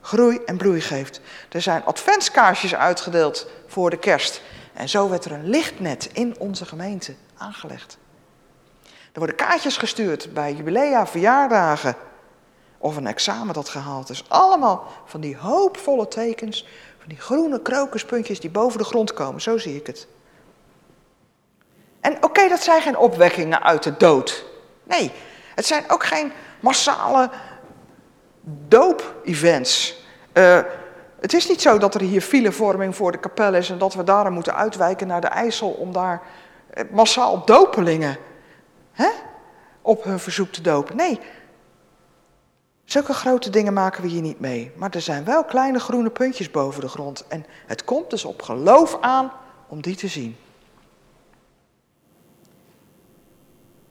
groei 0.00 0.40
en 0.46 0.56
bloei 0.56 0.80
geeft. 0.80 1.20
Er 1.48 1.62
zijn 1.62 1.84
adventskaarsjes 1.84 2.74
uitgedeeld 2.74 3.46
voor 3.66 3.90
de 3.90 3.98
kerst. 3.98 4.42
En 4.72 4.88
zo 4.88 5.08
werd 5.08 5.24
er 5.24 5.32
een 5.32 5.48
lichtnet 5.48 6.10
in 6.12 6.34
onze 6.38 6.64
gemeente 6.64 7.14
aangelegd. 7.36 7.98
Er 8.84 9.20
worden 9.20 9.36
kaartjes 9.36 9.76
gestuurd 9.76 10.34
bij 10.34 10.54
jubilea, 10.54 11.06
verjaardagen 11.06 11.96
of 12.78 12.96
een 12.96 13.06
examen 13.06 13.54
dat 13.54 13.68
gehaald 13.68 14.10
is. 14.10 14.24
Allemaal 14.28 14.86
van 15.04 15.20
die 15.20 15.36
hoopvolle 15.36 16.08
tekens 16.08 16.66
die 17.06 17.20
groene 17.20 17.62
krokuspuntjes 17.62 18.40
die 18.40 18.50
boven 18.50 18.78
de 18.78 18.84
grond 18.84 19.12
komen, 19.12 19.40
zo 19.40 19.58
zie 19.58 19.76
ik 19.76 19.86
het. 19.86 20.06
En 22.00 22.16
oké, 22.20 22.48
dat 22.48 22.62
zijn 22.62 22.82
geen 22.82 22.96
opwekkingen 22.96 23.62
uit 23.62 23.82
de 23.82 23.96
dood. 23.96 24.44
Nee, 24.82 25.12
het 25.54 25.66
zijn 25.66 25.84
ook 25.88 26.04
geen 26.04 26.32
massale 26.60 27.30
doop-events. 28.68 30.02
Uh, 30.32 30.60
het 31.20 31.32
is 31.32 31.48
niet 31.48 31.62
zo 31.62 31.78
dat 31.78 31.94
er 31.94 32.00
hier 32.00 32.20
filevorming 32.20 32.96
voor 32.96 33.12
de 33.12 33.18
kapel 33.18 33.54
is 33.54 33.70
en 33.70 33.78
dat 33.78 33.94
we 33.94 34.04
daarom 34.04 34.32
moeten 34.32 34.54
uitwijken 34.54 35.06
naar 35.06 35.20
de 35.20 35.26
IJssel 35.26 35.70
om 35.70 35.92
daar 35.92 36.22
eh, 36.70 36.84
massaal 36.90 37.44
dopelingen 37.44 38.16
hè, 38.92 39.08
op 39.82 40.04
hun 40.04 40.18
verzoek 40.18 40.52
te 40.52 40.60
dopen. 40.60 40.96
Nee, 40.96 41.20
Zulke 42.94 43.12
grote 43.12 43.50
dingen 43.50 43.72
maken 43.72 44.02
we 44.02 44.08
hier 44.08 44.22
niet 44.22 44.40
mee. 44.40 44.72
Maar 44.76 44.90
er 44.90 45.00
zijn 45.00 45.24
wel 45.24 45.44
kleine 45.44 45.78
groene 45.78 46.10
puntjes 46.10 46.50
boven 46.50 46.80
de 46.80 46.88
grond. 46.88 47.26
En 47.28 47.46
het 47.66 47.84
komt 47.84 48.10
dus 48.10 48.24
op 48.24 48.42
geloof 48.42 48.98
aan 49.00 49.32
om 49.68 49.82
die 49.82 49.96
te 49.96 50.08
zien. 50.08 50.36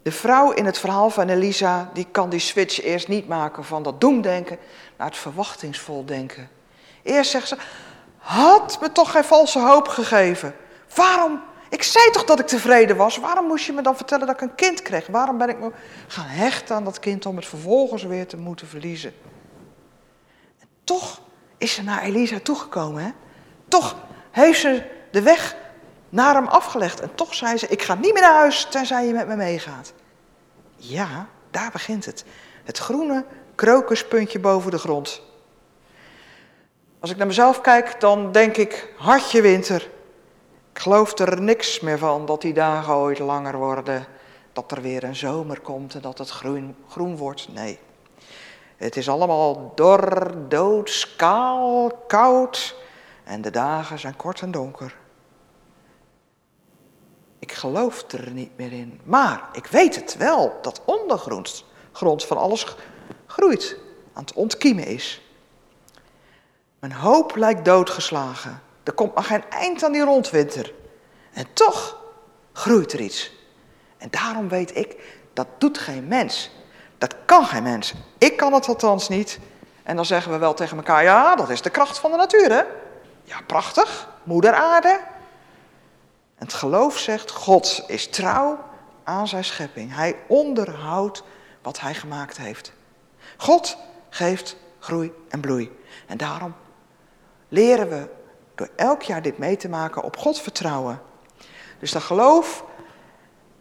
De 0.02 0.12
vrouw 0.12 0.52
in 0.52 0.66
het 0.66 0.78
verhaal 0.78 1.10
van 1.10 1.30
Elisa, 1.30 1.90
die 1.94 2.08
kan 2.12 2.30
die 2.30 2.40
switch 2.40 2.82
eerst 2.82 3.08
niet 3.08 3.28
maken 3.28 3.64
van 3.64 3.84
dat 3.84 4.02
doemdenken 4.02 4.58
naar 4.98 5.08
het 5.08 5.18
verwachtingsvol 5.18 6.06
denken. 6.06 6.50
Eerst 7.02 7.32
zegt 7.32 7.48
ze, 7.48 7.58
had 8.18 8.78
me 8.82 8.92
toch 8.92 9.12
geen 9.12 9.24
valse 9.24 9.60
hoop 9.60 9.88
gegeven. 9.88 10.56
Waarom 10.96 11.42
ik 11.74 11.84
zei 11.84 12.10
toch 12.10 12.24
dat 12.24 12.40
ik 12.40 12.48
tevreden 12.48 12.96
was. 12.96 13.18
Waarom 13.18 13.46
moest 13.46 13.66
je 13.66 13.74
me 13.74 13.82
dan 13.82 13.96
vertellen 13.96 14.28
dat 14.28 14.36
ik 14.36 14.42
een 14.42 14.56
kind 14.56 14.82
kreeg? 14.82 15.08
Waarom 15.08 15.38
ben 15.38 15.50
ik 15.50 15.60
me 15.60 15.72
gaan 16.08 16.26
hechten 16.26 16.76
aan 16.76 16.84
dat 16.84 17.00
kind 17.00 17.26
om 17.26 17.36
het 17.36 17.46
vervolgens 17.46 18.04
weer 18.04 18.28
te 18.28 18.38
moeten 18.38 18.68
verliezen? 18.68 19.14
En 20.60 20.68
toch 20.84 21.22
is 21.58 21.74
ze 21.74 21.84
naar 21.84 22.02
Elisa 22.04 22.40
toegekomen. 22.40 23.04
Hè? 23.04 23.12
Toch 23.68 23.96
heeft 24.32 24.60
ze 24.60 24.84
de 25.12 25.22
weg 25.22 25.56
naar 26.10 26.34
hem 26.34 26.48
afgelegd. 26.48 27.00
En 27.00 27.16
toch 27.16 27.34
zei 27.34 27.58
ze, 27.58 27.68
ik 27.68 27.82
ga 27.82 27.96
niet 27.96 28.14
meer 28.14 28.22
naar 28.22 28.36
huis 28.36 28.68
tenzij 28.70 29.06
je 29.06 29.14
met 29.14 29.28
me 29.28 29.36
meegaat. 29.36 29.94
Ja, 30.76 31.28
daar 31.52 31.72
begint 31.72 32.06
het. 32.06 32.24
Het 32.64 32.78
groene 32.78 33.26
krokuspuntje 33.56 34.40
boven 34.40 34.72
de 34.72 34.80
grond. 34.80 35.22
Als 37.00 37.12
ik 37.12 37.18
naar 37.18 37.28
mezelf 37.28 37.62
kijk, 37.62 38.00
dan 38.00 38.32
denk 38.32 38.58
ik, 38.58 38.94
hartje 38.98 39.42
winter, 39.42 39.90
ik 40.74 40.80
geloof 40.80 41.20
er 41.20 41.42
niks 41.42 41.80
meer 41.80 41.98
van 41.98 42.26
dat 42.26 42.42
die 42.42 42.54
dagen 42.54 42.94
ooit 42.94 43.20
langer 43.20 43.58
worden, 43.58 44.06
dat 44.54 44.72
er 44.72 44.82
weer 44.82 45.04
een 45.04 45.16
zomer 45.16 45.60
komt 45.60 45.96
en 45.96 46.02
dat 46.02 46.18
het 46.18 46.30
groen, 46.30 46.76
groen 46.90 47.18
wordt. 47.18 47.48
Nee. 47.54 47.80
Het 48.78 48.98
is 48.98 49.10
allemaal 49.10 49.72
dor, 49.76 50.34
dood, 50.48 51.14
kaal, 51.18 51.92
koud 52.08 52.76
en 53.24 53.42
de 53.42 53.50
dagen 53.50 54.00
zijn 54.00 54.16
kort 54.16 54.42
en 54.42 54.52
donker. 54.52 54.96
Ik 57.40 57.52
geloof 57.52 58.12
er 58.12 58.32
niet 58.32 58.58
meer 58.58 58.72
in. 58.72 59.00
Maar 59.04 59.50
ik 59.52 59.66
weet 59.66 59.96
het 59.96 60.18
wel, 60.18 60.58
dat 60.62 60.82
ondergrond 60.86 61.66
grond 61.92 62.26
van 62.26 62.38
alles 62.38 62.76
groeit, 63.26 63.78
aan 64.14 64.24
het 64.24 64.34
ontkiemen 64.34 64.86
is. 64.86 65.22
Mijn 66.80 66.94
hoop 66.94 67.36
lijkt 67.36 67.66
doodgeslagen. 67.66 68.62
Er 68.84 68.94
komt 68.94 69.16
maar 69.16 69.24
geen 69.24 69.50
eind 69.50 69.84
aan 69.84 69.92
die 69.92 70.04
rondwinter. 70.04 70.74
En 71.34 71.46
toch 71.54 71.98
groeit 72.54 72.94
er 72.94 73.00
iets. 73.00 73.32
En 73.98 74.08
daarom 74.10 74.50
weet 74.50 74.78
ik, 74.78 74.96
dat 75.34 75.48
doet 75.58 75.78
geen 75.78 76.08
mens. 76.08 76.52
Dat 76.98 77.16
kan 77.26 77.46
geen 77.46 77.64
mens. 77.64 77.94
Ik 78.18 78.38
kan 78.38 78.54
het 78.54 78.68
althans 78.68 79.10
niet. 79.10 79.40
En 79.84 79.96
dan 79.96 80.06
zeggen 80.06 80.32
we 80.32 80.38
wel 80.38 80.54
tegen 80.54 80.78
elkaar, 80.78 81.04
ja, 81.04 81.36
dat 81.36 81.50
is 81.50 81.62
de 81.62 81.70
kracht 81.70 82.00
van 82.00 82.12
de 82.12 82.18
natuur, 82.18 82.52
hè? 82.52 82.64
Ja, 83.24 83.42
prachtig. 83.48 84.10
Moeder 84.24 84.54
aarde. 84.54 85.00
En 86.38 86.46
het 86.46 86.54
geloof 86.54 86.98
zegt, 86.98 87.32
God 87.32 87.84
is 87.88 88.08
trouw 88.08 88.60
aan 89.04 89.28
zijn 89.28 89.44
schepping. 89.44 89.96
Hij 89.96 90.16
onderhoudt 90.28 91.24
wat 91.62 91.80
hij 91.80 91.94
gemaakt 91.94 92.38
heeft. 92.38 92.74
God 93.38 93.78
geeft 94.10 94.56
groei 94.80 95.14
en 95.30 95.40
bloei. 95.40 95.78
En 96.08 96.18
daarom 96.18 96.56
leren 97.48 97.90
we 97.90 98.10
Elk 98.76 99.02
jaar 99.02 99.22
dit 99.22 99.38
mee 99.38 99.58
te 99.58 99.70
maken 99.70 100.04
op 100.04 100.18
God 100.18 100.42
vertrouwen. 100.42 101.02
Dus 101.80 101.92
dat 101.92 102.02
geloof 102.02 102.66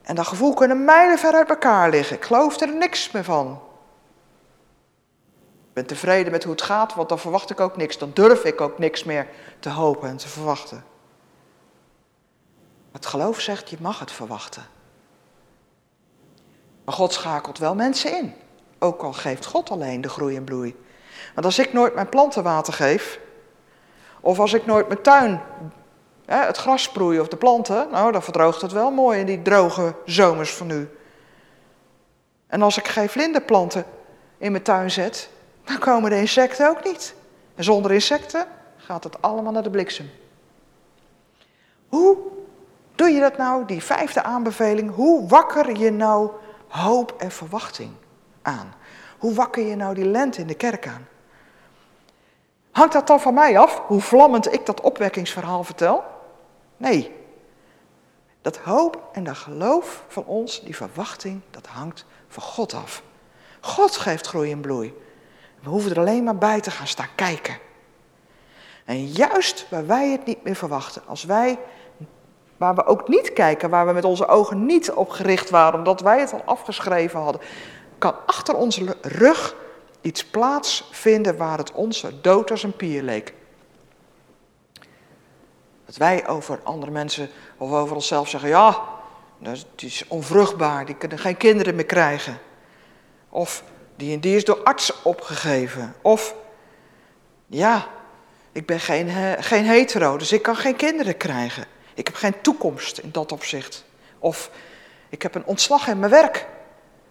en 0.03 0.15
dat 0.15 0.27
gevoel 0.27 0.55
kunnen 0.55 0.85
mijlenver 0.85 1.35
uit 1.35 1.49
elkaar 1.49 1.91
liggen. 1.91 2.17
Ik 2.17 2.25
geloof 2.25 2.61
er 2.61 2.75
niks 2.75 3.11
meer 3.11 3.25
van. 3.25 3.61
Ik 5.69 5.73
ben 5.73 5.87
tevreden 5.87 6.33
met 6.33 6.45
hoe 6.45 6.53
het 6.53 6.63
gaat, 6.63 6.95
want 6.95 7.09
dan 7.09 7.19
verwacht 7.19 7.51
ik 7.51 7.61
ook 7.61 7.77
niks. 7.77 7.99
Dan 7.99 8.11
durf 8.13 8.45
ik 8.45 8.61
ook 8.61 8.79
niks 8.79 9.05
meer 9.05 9.29
te 9.59 9.69
hopen 9.71 10.09
en 10.09 10.17
te 10.17 10.29
verwachten. 10.29 10.85
Het 12.93 13.07
geloof 13.07 13.41
zegt, 13.41 13.71
je 13.71 13.77
mag 13.81 13.99
het 13.99 14.13
verwachten. 14.13 14.63
Maar 16.85 16.95
God 16.95 17.13
schakelt 17.13 17.59
wel 17.59 17.75
mensen 17.75 18.17
in. 18.17 18.35
Ook 18.79 19.03
al 19.03 19.13
geeft 19.13 19.47
God 19.47 19.71
alleen 19.71 20.01
de 20.01 20.09
groei 20.09 20.37
en 20.37 20.45
bloei. 20.45 20.77
Want 21.35 21.47
als 21.47 21.59
ik 21.59 21.73
nooit 21.73 21.95
mijn 21.95 22.09
planten 22.09 22.43
water 22.43 22.73
geef, 22.73 23.21
of 24.23 24.39
als 24.39 24.53
ik 24.53 24.67
nooit 24.67 24.89
mijn 24.89 25.03
tuin, 25.03 25.41
hè, 26.25 26.47
het 26.47 26.57
gras 26.57 26.83
sproei 26.83 27.21
of 27.21 27.29
de 27.29 27.37
planten, 27.37 27.89
nou 27.91 28.13
dan 28.13 28.23
verdroogt 28.23 28.63
het 28.63 28.73
wel 28.73 28.91
mooi 28.91 29.19
in 29.19 29.27
die 29.27 29.43
droge 29.43 29.95
zomers 30.05 30.55
van 30.55 30.67
nu. 30.67 30.89
En 32.47 32.63
als 32.63 32.79
ik 32.79 32.89
geen 32.89 33.09
vlinderplanten 33.09 33.85
in 34.39 34.51
mijn 34.51 34.65
tuin 34.65 34.91
zet, 34.91 35.31
dan 35.65 35.79
komen 35.79 36.11
de 36.11 36.17
insecten 36.17 36.69
ook 36.69 36.85
niet. 36.85 37.15
En 37.55 37.65
zonder 37.65 37.93
insecten 37.93 38.47
gaat 38.77 39.05
het 39.05 39.23
allemaal 39.23 39.53
naar 39.53 39.63
de 39.63 39.71
bliksem. 39.71 40.11
Hoe 41.89 42.17
doe 42.95 43.09
je 43.09 43.21
dat 43.21 43.37
nou, 43.37 43.65
die 43.65 43.83
vijfde 43.83 44.23
aanbeveling? 44.23 44.95
Hoe 44.95 45.29
wakker 45.29 45.79
je 45.79 45.91
nou 45.91 46.31
hoop 46.69 47.15
en 47.19 47.31
verwachting 47.31 47.91
aan? 48.43 48.75
Hoe 49.19 49.35
wakker 49.35 49.67
je 49.67 49.77
nou 49.77 49.95
die 49.95 50.05
lente 50.05 50.41
in 50.41 50.47
de 50.47 50.55
kerk 50.55 50.87
aan? 50.87 51.07
Hangt 52.73 52.93
dat 52.93 53.07
dan 53.07 53.21
van 53.21 53.35
mij 53.35 53.59
af, 53.59 53.83
hoe 53.87 54.01
vlammend 54.01 54.53
ik 54.53 54.67
dat 54.67 54.81
opwekkingsverhaal 54.81 55.65
vertel? 55.65 56.05
Nee. 56.77 57.13
Dat 58.43 58.57
hoop 58.57 59.03
en 59.13 59.25
dat 59.25 59.37
geloof 59.37 60.05
van 60.09 60.25
ons, 60.25 60.63
die 60.63 60.77
verwachting, 60.77 61.41
dat 61.51 61.67
hangt 61.67 62.05
van 62.29 62.43
God 62.43 62.75
af. 62.75 63.03
God 63.61 63.97
geeft 63.97 64.27
groei 64.27 64.53
en 64.53 64.61
bloei. 64.61 64.95
We 65.61 65.69
hoeven 65.69 65.91
er 65.91 65.99
alleen 65.99 66.25
maar 66.25 66.39
bij 66.39 66.61
te 66.61 66.71
gaan 66.71 66.87
staan 66.87 67.15
kijken. 67.15 67.59
En 68.85 69.07
juist 69.07 69.67
waar 69.71 69.87
wij 69.87 70.11
het 70.11 70.25
niet 70.25 70.45
meer 70.45 70.55
verwachten, 70.55 71.03
als 71.07 71.25
wij, 71.25 71.59
waar 72.57 72.75
we 72.75 72.85
ook 72.85 73.09
niet 73.09 73.33
kijken, 73.33 73.71
waar 73.71 73.87
we 73.87 73.93
met 73.93 74.05
onze 74.05 74.27
ogen 74.27 74.67
niet 74.67 74.93
op 74.93 75.11
gericht 75.11 75.51
waren, 75.51 75.79
omdat 75.79 76.01
wij 76.01 76.21
het 76.21 76.33
al 76.33 76.43
afgeschreven 76.45 77.21
hadden, 77.21 77.41
kan 77.99 78.15
achter 78.27 78.55
onze 78.55 78.97
rug 79.03 79.55
iets 80.03 80.25
plaatsvinden 80.25 81.37
waar 81.37 81.59
het 81.59 81.73
onze 81.73 82.21
dood 82.21 82.51
als 82.51 82.63
een 82.63 82.77
pier 82.77 83.03
leek. 83.03 83.35
Dat 85.87 85.97
wij 85.97 86.29
over 86.29 86.61
andere 86.63 86.93
mensen 86.93 87.29
of 87.57 87.73
over 87.73 87.95
onszelf 87.95 88.29
zeggen, 88.29 88.49
ja, 88.49 88.83
het 89.43 89.67
is 89.77 90.05
onvruchtbaar, 90.09 90.87
die 90.87 90.95
kunnen 90.95 91.19
geen 91.19 91.37
kinderen 91.37 91.75
meer 91.75 91.87
krijgen. 91.87 92.39
Of 93.29 93.63
die 93.97 94.15
en 94.15 94.21
die 94.21 94.37
is 94.37 94.45
door 94.45 94.63
arts 94.63 95.03
opgegeven. 95.03 95.95
Of, 96.03 96.35
ja, 97.47 97.87
ik 98.53 98.67
ben 98.67 98.81
geen, 98.81 99.09
geen 99.43 99.65
hetero, 99.65 100.17
dus 100.17 100.33
ik 100.33 100.43
kan 100.43 100.57
geen 100.57 100.77
kinderen 100.77 101.17
krijgen. 101.17 101.65
Ik 101.95 102.07
heb 102.07 102.17
geen 102.17 102.41
toekomst 102.41 102.99
in 102.99 103.13
dat 103.13 103.33
opzicht. 103.33 103.85
Of 104.19 104.51
ik 105.09 105.23
heb 105.23 105.35
een 105.35 105.45
ontslag 105.45 105.89
in 105.89 105.99
mijn 105.99 106.11
werk. 106.11 106.47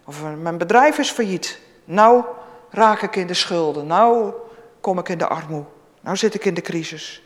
Of 0.04 0.22
mijn 0.22 0.58
bedrijf 0.58 0.98
is 0.98 1.10
failliet. 1.10 1.58
Nou 1.84 2.24
raak 2.72 3.02
ik 3.02 3.16
in 3.16 3.26
de 3.26 3.34
schulden. 3.34 3.86
Nou 3.86 4.32
kom 4.80 4.98
ik 4.98 5.08
in 5.08 5.18
de 5.18 5.28
armoede. 5.28 5.68
Nou 6.00 6.16
zit 6.16 6.34
ik 6.34 6.44
in 6.44 6.54
de 6.54 6.60
crisis. 6.60 7.22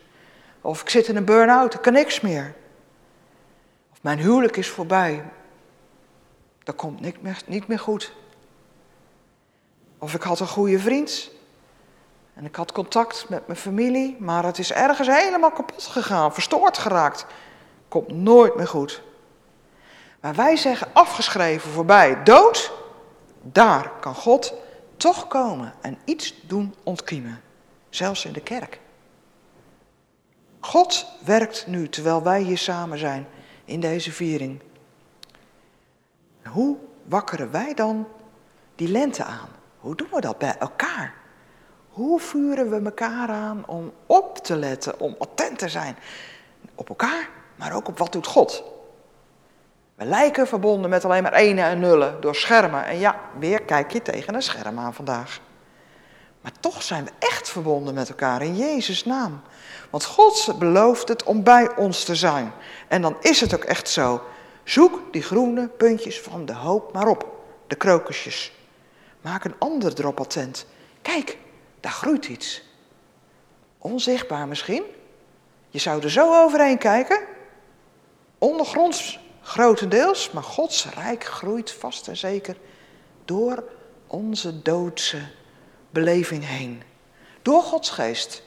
Of 0.61 0.81
ik 0.81 0.89
zit 0.89 1.09
in 1.09 1.17
een 1.17 1.25
burn-out, 1.25 1.75
ik 1.75 1.83
kan 1.83 1.93
niks 1.93 2.21
meer. 2.21 2.55
Of 3.93 3.99
mijn 4.01 4.19
huwelijk 4.19 4.57
is 4.57 4.69
voorbij. 4.69 5.25
Dat 6.63 6.75
komt 6.75 7.23
meer, 7.23 7.39
niet 7.47 7.67
meer 7.67 7.79
goed. 7.79 8.13
Of 9.99 10.15
ik 10.15 10.23
had 10.23 10.41
een 10.41 10.49
goede 10.49 10.79
vriend. 10.79 11.31
En 12.35 12.45
ik 12.45 12.57
had 12.57 12.73
contact 12.73 13.29
met 13.29 13.47
mijn 13.47 13.59
familie, 13.59 14.17
maar 14.21 14.45
het 14.45 14.59
is 14.59 14.73
ergens 14.73 15.09
helemaal 15.09 15.51
kapot 15.51 15.87
gegaan, 15.87 16.35
verstoord 16.35 16.79
geraakt. 16.79 17.27
Komt 17.89 18.13
nooit 18.13 18.57
meer 18.57 18.69
goed. 18.69 19.03
Maar 20.21 20.35
wij 20.35 20.57
zeggen 20.57 20.89
afgeschreven 20.93 21.71
voorbij, 21.71 22.23
dood, 22.23 22.73
daar 23.43 23.91
kan 24.01 24.15
God 24.15 24.55
toch 24.97 25.27
komen 25.27 25.73
en 25.81 25.99
iets 26.05 26.35
doen 26.47 26.75
ontkiemen. 26.83 27.41
Zelfs 27.89 28.25
in 28.25 28.33
de 28.33 28.43
kerk. 28.43 28.81
God 30.61 31.07
werkt 31.25 31.67
nu 31.67 31.89
terwijl 31.89 32.23
wij 32.23 32.43
hier 32.43 32.59
samen 32.59 32.99
zijn 32.99 33.27
in 33.65 33.81
deze 33.81 34.13
viering. 34.13 34.61
Hoe 36.45 36.77
wakkeren 37.05 37.51
wij 37.51 37.75
dan 37.75 38.09
die 38.75 38.89
lente 38.89 39.25
aan? 39.25 39.49
Hoe 39.79 39.95
doen 39.95 40.09
we 40.13 40.21
dat 40.21 40.39
bij 40.39 40.57
elkaar? 40.59 41.15
Hoe 41.89 42.21
vuren 42.21 42.71
we 42.71 42.81
elkaar 42.85 43.29
aan 43.29 43.67
om 43.67 43.93
op 44.07 44.39
te 44.39 44.57
letten, 44.57 45.01
om 45.01 45.17
attent 45.19 45.59
te 45.59 45.69
zijn 45.69 45.97
op 46.75 46.89
elkaar, 46.89 47.29
maar 47.57 47.75
ook 47.75 47.89
op 47.89 47.99
wat 47.99 48.13
doet 48.13 48.27
God? 48.27 48.65
We 49.97 50.05
lijken 50.05 50.47
verbonden 50.47 50.91
met 50.91 51.05
alleen 51.05 51.23
maar 51.23 51.33
ene 51.33 51.61
en 51.61 51.79
nullen 51.79 52.21
door 52.21 52.35
schermen. 52.35 52.85
En 52.85 52.99
ja, 52.99 53.21
weer 53.39 53.63
kijk 53.63 53.93
je 53.93 54.03
tegen 54.03 54.35
een 54.35 54.43
scherm 54.43 54.79
aan 54.79 54.95
vandaag. 54.95 55.41
Maar 56.41 56.53
toch 56.61 56.83
zijn 56.83 57.05
we 57.05 57.11
echt 57.19 57.49
verbonden 57.49 57.95
met 57.95 58.09
elkaar 58.09 58.43
in 58.43 58.57
Jezus' 58.57 59.05
naam. 59.05 59.41
Want 59.91 60.05
God 60.05 60.55
belooft 60.59 61.09
het 61.09 61.23
om 61.23 61.43
bij 61.43 61.77
ons 61.77 62.05
te 62.05 62.15
zijn. 62.15 62.53
En 62.89 63.03
dan 63.03 63.17
is 63.21 63.41
het 63.41 63.55
ook 63.55 63.65
echt 63.65 63.89
zo. 63.89 64.23
Zoek 64.65 65.13
die 65.13 65.23
groene 65.23 65.69
puntjes 65.69 66.21
van 66.21 66.47
de 66.47 66.55
hoop 66.55 66.93
maar 66.93 67.09
op. 67.09 67.35
De 67.67 67.75
krokusjes. 67.75 68.53
Maak 69.21 69.45
een 69.45 69.59
ander 69.59 69.93
erop 69.99 70.21
attent. 70.21 70.67
Kijk, 71.03 71.39
daar 71.81 71.93
groeit 71.93 72.27
iets. 72.27 72.63
Onzichtbaar 73.79 74.49
misschien. 74.49 74.83
Je 75.69 75.79
zou 75.79 76.03
er 76.03 76.11
zo 76.11 76.43
overheen 76.43 76.79
kijken. 76.79 77.21
Ondergronds 78.39 79.19
grotendeels, 79.47 80.31
maar 80.31 80.43
Gods 80.43 80.87
rijk 80.95 81.25
groeit 81.25 81.71
vast 81.73 82.09
en 82.09 82.17
zeker 82.17 82.57
door 83.25 83.65
onze 84.07 84.63
doodse 84.63 85.29
beleving 85.91 86.47
heen. 86.47 86.83
Door 87.43 87.63
Gods 87.63 87.91
geest. 87.91 88.43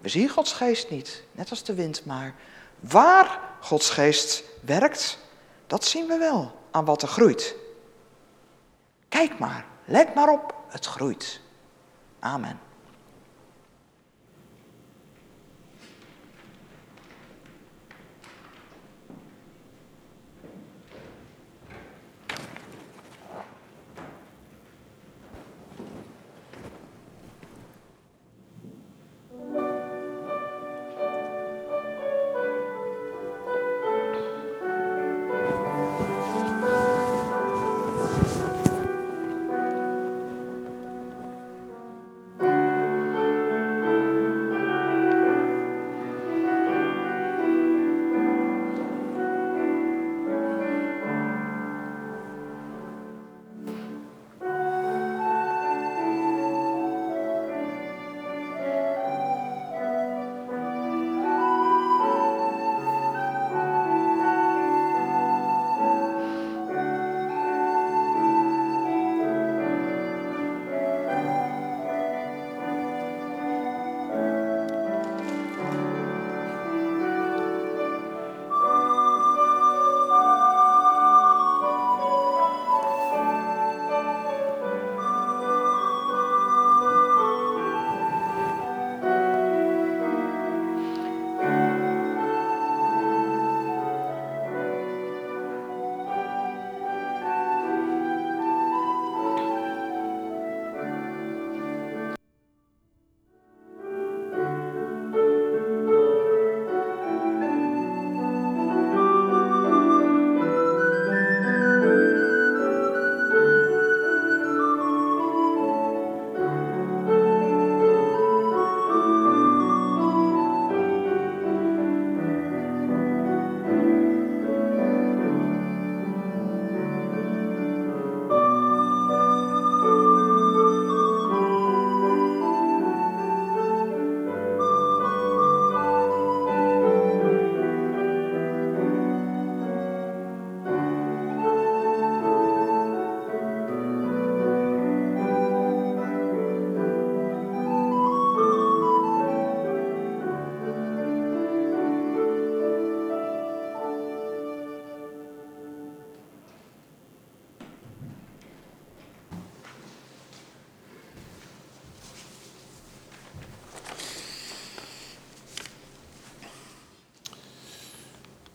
We 0.00 0.08
zien 0.08 0.28
Gods 0.28 0.52
geest 0.52 0.90
niet, 0.90 1.22
net 1.32 1.50
als 1.50 1.64
de 1.64 1.74
wind, 1.74 2.04
maar 2.04 2.34
waar 2.80 3.40
Gods 3.60 3.90
geest 3.90 4.44
werkt, 4.60 5.18
dat 5.66 5.84
zien 5.84 6.06
we 6.06 6.18
wel 6.18 6.52
aan 6.70 6.84
wat 6.84 7.02
er 7.02 7.08
groeit. 7.08 7.56
Kijk 9.08 9.38
maar, 9.38 9.66
let 9.84 10.14
maar 10.14 10.28
op, 10.28 10.54
het 10.68 10.86
groeit. 10.86 11.40
Amen. 12.18 12.71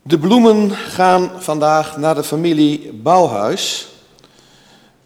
De 0.08 0.20
bloemen 0.20 0.72
gaan 0.72 1.32
vandaag 1.41 1.97
naar 1.97 2.16
de 2.16 2.24
familie 2.24 2.93
Bouwhuis. 2.93 3.88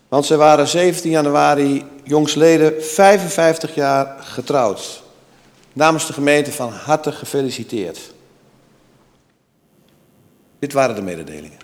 Want 0.08 0.26
zij 0.26 0.38
waren 0.38 0.68
17 0.68 1.12
januari 1.12 1.86
jongsleden 2.04 2.84
55 2.84 3.76
jaar 3.76 4.24
getrouwd. 4.24 5.04
Namens 5.74 6.08
de 6.08 6.14
gemeente 6.14 6.52
van 6.52 6.72
harte 6.72 7.12
gefeliciteerd. 7.12 8.14
Dit 10.60 10.74
waren 10.74 10.95
de 10.95 11.02
mededelingen. 11.02 11.60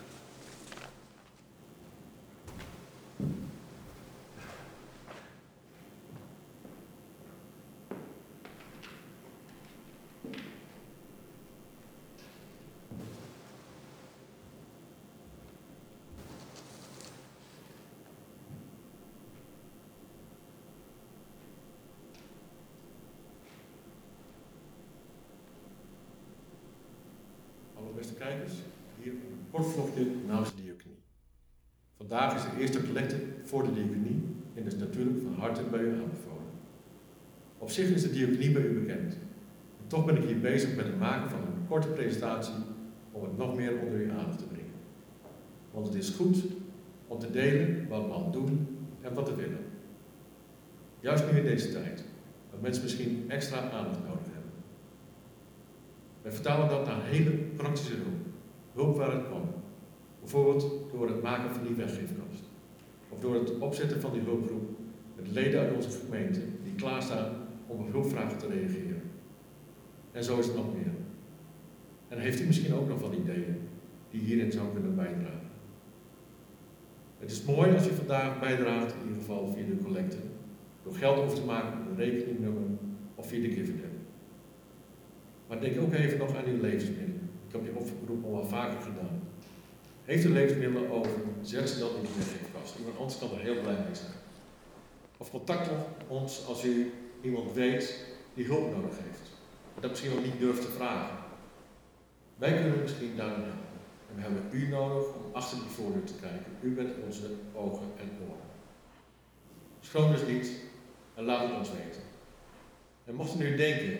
Vandaag 32.09 32.35
is 32.35 32.46
eerste 32.59 32.85
collecte 32.85 33.15
voor 33.43 33.63
de 33.63 33.73
diaconie 33.73 34.23
en 34.53 34.63
dus 34.63 34.75
natuurlijk 34.75 35.17
van 35.21 35.33
harte 35.33 35.61
bij 35.71 35.79
u 35.79 35.89
aanbevolen. 35.89 36.47
Op 37.57 37.69
zich 37.69 37.89
is 37.89 38.01
de 38.01 38.11
diaconie 38.11 38.51
bij 38.51 38.61
u 38.61 38.79
bekend. 38.79 39.13
En 39.79 39.87
toch 39.87 40.05
ben 40.05 40.15
ik 40.17 40.23
hier 40.23 40.39
bezig 40.39 40.75
met 40.75 40.85
het 40.85 40.99
maken 40.99 41.29
van 41.29 41.39
een 41.39 41.67
korte 41.67 41.87
presentatie 41.87 42.53
om 43.11 43.23
het 43.23 43.37
nog 43.37 43.55
meer 43.55 43.79
onder 43.79 43.99
uw 43.99 44.11
aandacht 44.11 44.37
te 44.37 44.45
brengen. 44.45 44.71
Want 45.71 45.87
het 45.87 45.95
is 45.95 46.09
goed 46.09 46.43
om 47.07 47.19
te 47.19 47.31
delen 47.31 47.87
wat 47.87 48.05
we 48.05 48.11
al 48.11 48.31
doen 48.31 48.67
en 49.01 49.13
wat 49.13 49.29
we 49.29 49.35
willen. 49.35 49.59
Juist 50.99 51.31
nu 51.31 51.37
in 51.37 51.45
deze 51.45 51.71
tijd, 51.71 52.03
dat 52.51 52.61
mensen 52.61 52.83
misschien 52.83 53.25
extra 53.27 53.57
aandacht 53.57 53.99
nodig 54.07 54.25
hebben. 54.33 54.51
Wij 56.21 56.31
vertalen 56.31 56.69
dat 56.69 56.85
naar 56.85 57.03
hele 57.03 57.31
praktische 57.31 57.93
hulp. 57.93 58.25
Hulp 58.73 58.97
waar 58.97 59.11
het 59.11 59.27
kan. 59.29 59.41
Bijvoorbeeld 60.19 60.91
door 60.91 61.07
het 61.07 61.21
maken 61.21 61.53
van 61.53 61.63
die 61.63 61.75
weggeefkast. 61.75 62.46
Of 63.09 63.19
door 63.19 63.33
het 63.33 63.57
opzetten 63.57 64.01
van 64.01 64.11
die 64.11 64.21
hulpgroep 64.21 64.69
met 65.15 65.31
leden 65.31 65.59
uit 65.59 65.75
onze 65.75 65.99
gemeente 65.99 66.39
die 66.63 66.75
klaarstaan 66.75 67.35
om 67.67 67.79
op 67.79 67.91
hulpvragen 67.91 68.37
te 68.37 68.47
reageren. 68.47 69.01
En 70.11 70.23
zo 70.23 70.39
is 70.39 70.45
het 70.45 70.55
nog 70.55 70.73
meer. 70.73 70.91
En 72.07 72.19
heeft 72.19 72.41
u 72.41 72.45
misschien 72.45 72.73
ook 72.73 72.87
nog 72.87 73.01
wat 73.01 73.13
ideeën 73.13 73.57
die 74.11 74.21
hierin 74.21 74.51
zou 74.51 74.71
kunnen 74.73 74.95
bijdragen? 74.95 75.47
Het 77.19 77.31
is 77.31 77.43
mooi 77.43 77.73
als 77.73 77.87
u 77.87 77.91
vandaag 77.91 78.39
bijdraagt, 78.39 78.93
in 78.93 79.07
ieder 79.07 79.17
geval 79.17 79.53
via 79.53 79.65
de 79.65 79.83
collecte, 79.83 80.17
door 80.83 80.93
geld 80.93 81.17
over 81.17 81.37
te 81.37 81.45
maken 81.45 81.79
op 81.79 81.87
een 81.89 81.95
rekeningnummer 81.95 82.63
of 83.15 83.27
via 83.27 83.41
de 83.41 83.49
givencard. 83.49 83.91
Maar 85.47 85.59
denk 85.59 85.81
ook 85.81 85.93
even 85.93 86.17
nog 86.17 86.35
aan 86.35 86.45
uw 86.45 86.61
levensmiddelen. 86.61 87.29
Ik 87.47 87.53
heb 87.53 87.63
die 87.63 87.75
oproep 87.75 88.25
al 88.25 88.45
vaker 88.45 88.81
gedaan. 88.81 89.21
Heeft 90.03 90.25
u 90.25 90.29
levensmiddelen 90.29 90.89
over, 90.89 91.11
zet 91.41 91.69
ze 91.69 91.79
dan 91.79 91.89
in 91.95 92.01
de 92.01 92.07
Iemand 92.77 92.97
anders 92.97 93.19
kan 93.19 93.31
er 93.31 93.39
heel 93.39 93.61
blij 93.61 93.77
mee 93.85 93.95
zijn. 93.95 94.11
Of 95.17 95.31
contact 95.31 95.69
ons 96.07 96.45
als 96.47 96.63
u 96.63 96.93
iemand 97.21 97.53
weet 97.53 98.05
die 98.33 98.45
hulp 98.45 98.75
nodig 98.75 98.97
heeft. 98.97 99.29
Maar 99.73 99.81
dat 99.81 99.89
misschien 99.89 100.13
nog 100.13 100.23
niet 100.23 100.39
durft 100.39 100.61
te 100.61 100.71
vragen. 100.71 101.17
Wij 102.35 102.53
kunnen 102.53 102.81
misschien 102.81 103.15
daarin 103.15 103.41
helpen. 103.41 103.65
En 104.09 104.15
we 104.15 104.21
hebben 104.21 104.43
u 104.51 104.67
nodig 104.67 105.03
om 105.07 105.33
achter 105.33 105.57
die 105.57 105.67
voordeur 105.67 106.03
te 106.03 106.13
kijken. 106.21 106.57
U 106.61 106.73
bent 106.73 106.93
onze 107.05 107.29
ogen 107.53 107.91
en 107.99 108.11
oren. 108.21 108.47
Schroom 109.81 110.11
dus 110.11 110.25
niet 110.27 110.51
en 111.15 111.23
laat 111.23 111.47
het 111.47 111.57
ons 111.57 111.69
weten. 111.71 112.01
En 113.05 113.15
mochten 113.15 113.41
u 113.41 113.55
denken, 113.55 113.97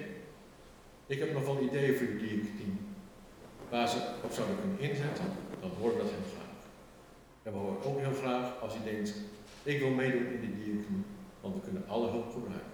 ik 1.06 1.20
heb 1.20 1.34
nog 1.34 1.46
wel 1.46 1.62
ideeën 1.62 1.98
voor 1.98 2.08
die 2.08 2.30
ik 2.30 2.58
die 2.58 2.74
waar 3.70 3.88
ze 3.88 3.98
op 4.24 4.32
zouden 4.32 4.58
kunnen 4.60 4.80
inzetten, 4.80 5.26
dan 5.62 5.70
we 5.70 5.98
dat 5.98 6.10
heel 6.10 6.37
we 7.52 7.58
horen 7.58 7.84
ook 7.84 8.00
heel 8.00 8.14
graag 8.22 8.62
als 8.62 8.76
u 8.76 8.84
denkt, 8.84 9.14
ik 9.64 9.80
wil 9.80 9.90
meedoen 9.90 10.26
in 10.26 10.42
de 10.42 10.56
diaconie, 10.56 11.06
want 11.42 11.56
we 11.56 11.62
kunnen 11.62 11.84
alle 11.88 12.10
hulp 12.10 12.32
gebruiken. 12.32 12.66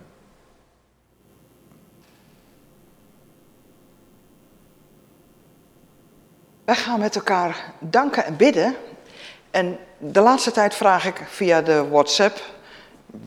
Wij 6.65 6.75
gaan 6.75 6.99
met 6.99 7.15
elkaar 7.15 7.73
danken 7.79 8.25
en 8.25 8.37
bidden. 8.37 8.75
En 9.51 9.77
de 9.97 10.21
laatste 10.21 10.51
tijd 10.51 10.75
vraag 10.75 11.05
ik 11.05 11.21
via 11.27 11.61
de 11.61 11.87
WhatsApp, 11.89 12.41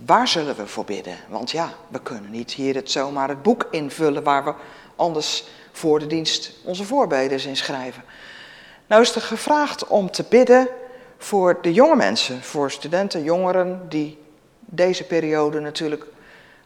waar 0.05 0.29
zullen 0.29 0.57
we 0.57 0.67
voor 0.67 0.85
bidden? 0.85 1.17
Want 1.29 1.51
ja, 1.51 1.73
we 1.89 2.01
kunnen 2.03 2.31
niet 2.31 2.53
hier 2.53 2.75
het 2.75 2.91
zomaar 2.91 3.29
het 3.29 3.43
boek 3.43 3.69
invullen 3.71 4.23
waar 4.23 4.45
we 4.45 4.55
anders 4.97 5.49
voor 5.73 5.99
de 5.99 6.07
dienst 6.07 6.53
onze 6.65 6.85
voorbeden 6.85 7.45
in 7.45 7.57
schrijven. 7.57 8.05
Nou 8.87 9.03
is 9.03 9.15
er 9.15 9.21
gevraagd 9.21 9.87
om 9.87 10.11
te 10.11 10.25
bidden 10.29 10.69
voor 11.19 11.59
de 11.63 11.73
jonge 11.73 11.97
mensen, 11.97 12.43
voor 12.43 12.71
studenten, 12.71 13.23
jongeren, 13.23 13.87
die 13.89 14.19
deze 14.61 15.05
periode 15.05 15.61
natuurlijk 15.61 16.07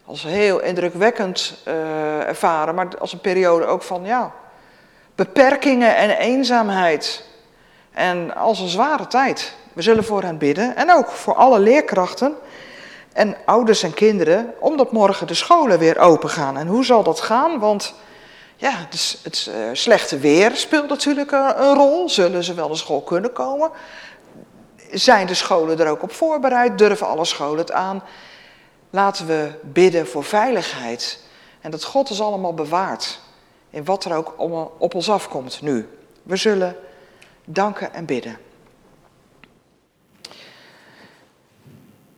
als 0.05 0.23
heel 0.23 0.59
indrukwekkend 0.59 1.63
uh, 1.67 2.27
ervaren, 2.27 2.75
maar 2.75 2.87
als 2.99 3.13
een 3.13 3.21
periode 3.21 3.65
ook 3.65 3.81
van 3.81 4.03
ja, 4.05 4.33
beperkingen 5.15 5.95
en 5.95 6.09
eenzaamheid. 6.09 7.29
En 7.91 8.35
als 8.35 8.59
een 8.59 8.67
zware 8.67 9.07
tijd. 9.07 9.53
We 9.73 9.81
zullen 9.81 10.03
voor 10.03 10.21
hen 10.21 10.37
bidden 10.37 10.75
en 10.75 10.91
ook 10.91 11.07
voor 11.07 11.35
alle 11.35 11.59
leerkrachten 11.59 12.35
en 13.13 13.35
ouders 13.45 13.83
en 13.83 13.93
kinderen, 13.93 14.53
omdat 14.59 14.91
morgen 14.91 15.27
de 15.27 15.33
scholen 15.33 15.79
weer 15.79 15.99
open 15.99 16.29
gaan. 16.29 16.57
En 16.57 16.67
hoe 16.67 16.85
zal 16.85 17.03
dat 17.03 17.21
gaan? 17.21 17.59
Want 17.59 17.93
ja, 18.55 18.73
dus 18.89 19.19
het 19.23 19.49
uh, 19.49 19.55
slechte 19.73 20.17
weer 20.17 20.51
speelt 20.55 20.89
natuurlijk 20.89 21.31
een, 21.31 21.61
een, 21.61 21.75
rol. 21.75 22.09
Zullen 22.09 22.43
ze 22.43 22.53
wel 22.53 22.67
naar 22.67 22.77
school 22.77 23.01
kunnen 23.01 23.33
komen? 23.33 23.71
Zijn 24.91 25.27
de 25.27 25.33
scholen 25.33 25.79
er 25.79 25.87
ook 25.87 26.03
op 26.03 26.11
voorbereid? 26.11 26.77
Durven 26.77 27.07
alle 27.07 27.25
scholen 27.25 27.57
het 27.57 27.71
aan? 27.71 28.03
Laten 28.89 29.27
we 29.27 29.51
bidden 29.61 30.07
voor 30.07 30.23
veiligheid. 30.23 31.19
En 31.61 31.71
dat 31.71 31.83
God 31.83 32.09
ons 32.09 32.21
allemaal 32.21 32.53
bewaart. 32.53 33.19
In 33.69 33.85
wat 33.85 34.05
er 34.05 34.15
ook 34.15 34.33
op 34.77 34.95
ons 34.95 35.09
afkomt 35.09 35.61
nu. 35.61 35.89
We 36.23 36.35
zullen 36.35 36.75
danken 37.45 37.93
en 37.93 38.05
bidden. 38.05 38.37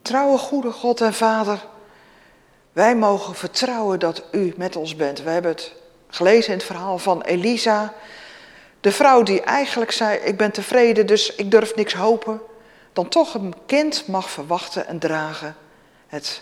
Trouwe 0.02 0.38
goede 0.38 0.72
God 0.72 1.02
en 1.02 1.14
Vader, 1.14 1.66
wij 2.74 2.96
mogen 2.96 3.36
vertrouwen 3.36 4.00
dat 4.00 4.24
U 4.32 4.54
met 4.58 4.76
ons 4.76 4.96
bent. 4.96 5.24
We 5.24 5.30
hebben 5.30 5.52
het 5.52 5.74
gelezen 6.08 6.52
in 6.52 6.58
het 6.58 6.68
verhaal 6.68 6.98
van 6.98 7.22
Elisa. 7.22 7.94
De 8.80 8.92
vrouw 8.92 9.24
die 9.24 9.42
eigenlijk 9.42 9.92
zei, 9.92 10.18
ik 10.18 10.38
ben 10.38 10.52
tevreden, 10.52 11.06
dus 11.06 11.36
ik 11.36 11.52
durf 11.52 11.76
niks 11.76 11.94
hopen. 11.94 12.42
Dan 12.94 13.08
toch 13.08 13.34
een 13.34 13.54
kind 13.66 14.08
mag 14.08 14.30
verwachten 14.30 14.88
en 14.88 15.00
dragen. 15.00 15.56
Het 16.08 16.42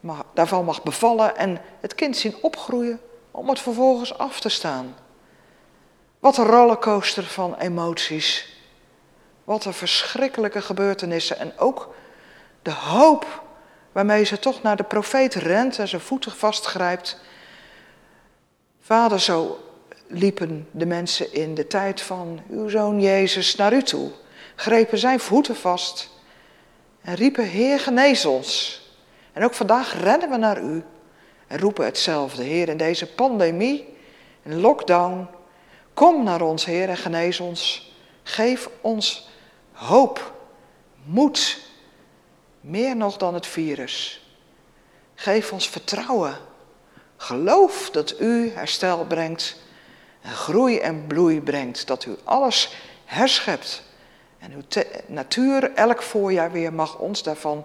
mag, 0.00 0.24
daarvan 0.34 0.64
mag 0.64 0.82
bevallen 0.82 1.36
en 1.36 1.60
het 1.80 1.94
kind 1.94 2.16
zien 2.16 2.36
opgroeien 2.40 3.00
om 3.30 3.48
het 3.48 3.60
vervolgens 3.60 4.18
af 4.18 4.40
te 4.40 4.48
staan. 4.48 4.96
Wat 6.18 6.36
een 6.36 6.46
rollercoaster 6.46 7.24
van 7.24 7.56
emoties. 7.56 8.56
Wat 9.44 9.64
een 9.64 9.74
verschrikkelijke 9.74 10.60
gebeurtenissen. 10.60 11.38
En 11.38 11.58
ook 11.58 11.94
de 12.62 12.72
hoop 12.72 13.42
waarmee 13.92 14.24
ze 14.24 14.38
toch 14.38 14.62
naar 14.62 14.76
de 14.76 14.82
profeet 14.82 15.34
rent 15.34 15.78
en 15.78 15.88
zijn 15.88 16.00
voeten 16.00 16.32
vastgrijpt 16.32 17.20
Vader, 18.84 19.20
zo 19.20 19.58
liepen 20.06 20.68
de 20.70 20.86
mensen 20.86 21.32
in 21.32 21.54
de 21.54 21.66
tijd 21.66 22.00
van 22.00 22.40
uw 22.50 22.68
zoon 22.68 23.00
Jezus 23.00 23.54
naar 23.54 23.72
u 23.72 23.82
toe, 23.82 24.10
grepen 24.62 24.98
zijn 24.98 25.20
voeten 25.20 25.56
vast 25.56 26.10
en 27.00 27.14
riepen, 27.14 27.44
Heer, 27.44 27.80
genees 27.80 28.24
ons. 28.24 28.80
En 29.32 29.44
ook 29.44 29.54
vandaag 29.54 30.00
rennen 30.00 30.30
we 30.30 30.36
naar 30.36 30.62
u 30.62 30.84
en 31.46 31.58
roepen 31.58 31.84
hetzelfde, 31.84 32.42
Heer, 32.42 32.68
in 32.68 32.76
deze 32.76 33.06
pandemie, 33.06 33.94
in 34.42 34.60
lockdown, 34.60 35.28
kom 35.94 36.24
naar 36.24 36.40
ons, 36.40 36.64
Heer, 36.64 36.88
en 36.88 36.96
genees 36.96 37.40
ons. 37.40 37.92
Geef 38.22 38.68
ons 38.80 39.28
hoop, 39.72 40.34
moed, 41.04 41.58
meer 42.60 42.96
nog 42.96 43.16
dan 43.16 43.34
het 43.34 43.46
virus. 43.46 44.26
Geef 45.14 45.52
ons 45.52 45.68
vertrouwen 45.68 46.36
Geloof 47.22 47.90
dat 47.90 48.20
u 48.20 48.50
herstel 48.54 49.04
brengt 49.04 49.56
en 50.20 50.30
groei 50.30 50.78
en 50.78 51.06
bloei 51.06 51.40
brengt. 51.40 51.86
Dat 51.86 52.04
u 52.04 52.16
alles 52.24 52.74
herschept. 53.04 53.82
En 54.42 54.52
uw 54.52 54.82
natuur 55.06 55.72
elk 55.74 56.02
voorjaar 56.02 56.52
weer 56.52 56.72
mag 56.72 56.98
ons 56.98 57.22
daarvan 57.22 57.64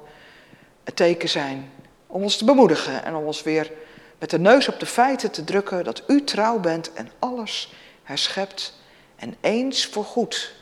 het 0.84 0.95
teken 0.95 1.30
zijn. 1.30 1.71
Om 2.07 2.23
ons 2.23 2.38
te 2.38 2.45
bemoedigen 2.45 3.03
en 3.03 3.15
om 3.15 3.25
ons 3.25 3.43
weer 3.43 3.71
met 4.19 4.30
de 4.30 4.39
neus 4.39 4.67
op 4.67 4.80
de 4.80 4.86
feiten 4.86 5.32
te 5.32 5.43
drukken 5.43 5.84
dat 5.84 6.03
u 6.07 6.23
trouw 6.23 6.59
bent 6.59 6.93
en 6.93 7.11
alles 7.19 7.73
herschept 8.03 8.75
En 9.15 9.36
eens 9.41 9.86
voor 9.86 10.03
goed, 10.03 10.53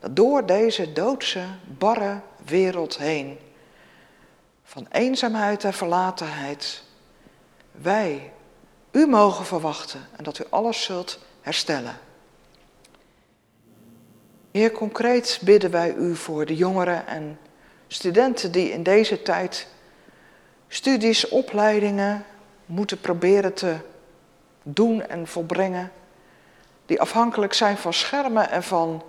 dat 0.00 0.16
door 0.16 0.46
deze 0.46 0.92
doodse, 0.92 1.44
barre 1.64 2.20
wereld 2.44 2.98
heen, 2.98 3.38
van 4.64 4.86
eenzaamheid 4.90 5.64
en 5.64 5.72
verlatenheid, 5.72 6.82
wij 7.70 8.32
u 8.90 9.06
mogen 9.06 9.44
verwachten 9.44 10.08
en 10.16 10.24
dat 10.24 10.38
u 10.38 10.44
alles 10.50 10.82
zult 10.82 11.18
herstellen. 11.40 11.98
Heer, 14.54 14.72
concreet 14.72 15.40
bidden 15.42 15.70
wij 15.70 15.94
u 15.94 16.16
voor 16.16 16.46
de 16.46 16.56
jongeren 16.56 17.06
en 17.06 17.38
studenten 17.86 18.52
die 18.52 18.70
in 18.70 18.82
deze 18.82 19.22
tijd 19.22 19.66
studies, 20.68 21.28
opleidingen 21.28 22.24
moeten 22.66 23.00
proberen 23.00 23.54
te 23.54 23.76
doen 24.62 25.06
en 25.06 25.26
volbrengen, 25.26 25.92
die 26.86 27.00
afhankelijk 27.00 27.52
zijn 27.52 27.76
van 27.76 27.92
schermen 27.92 28.50
en 28.50 28.62
van 28.62 29.02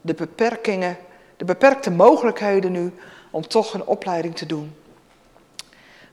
de 0.00 0.14
beperkingen, 0.14 0.96
de 1.36 1.44
beperkte 1.44 1.90
mogelijkheden 1.90 2.72
nu 2.72 2.94
om 3.30 3.48
toch 3.48 3.74
een 3.74 3.86
opleiding 3.86 4.36
te 4.36 4.46
doen. 4.46 4.76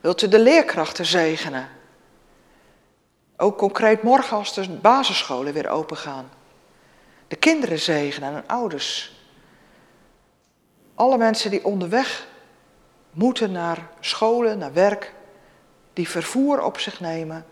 Wilt 0.01 0.21
u 0.21 0.27
de 0.27 0.39
leerkrachten 0.39 1.05
zegenen? 1.05 1.69
Ook 3.37 3.57
concreet 3.57 4.03
morgen 4.03 4.37
als 4.37 4.53
de 4.53 4.69
basisscholen 4.69 5.53
weer 5.53 5.69
open 5.69 5.97
gaan. 5.97 6.29
De 7.27 7.35
kinderen 7.35 7.79
zegenen 7.79 8.33
en 8.35 8.47
ouders. 8.47 9.19
Alle 10.95 11.17
mensen 11.17 11.51
die 11.51 11.65
onderweg 11.65 12.27
moeten 13.11 13.51
naar 13.51 13.89
scholen, 13.99 14.57
naar 14.57 14.73
werk, 14.73 15.13
die 15.93 16.09
vervoer 16.09 16.63
op 16.63 16.79
zich 16.79 16.99
nemen, 16.99 17.45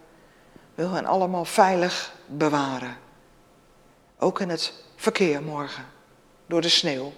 wil 0.75 0.91
hen 0.91 1.05
allemaal 1.05 1.45
veilig 1.45 2.13
bewaren. 2.25 2.97
Ook 4.19 4.39
in 4.39 4.49
het 4.49 4.73
verkeer 4.95 5.43
morgen, 5.43 5.85
door 6.45 6.61
de 6.61 6.69
sneeuw. 6.69 7.13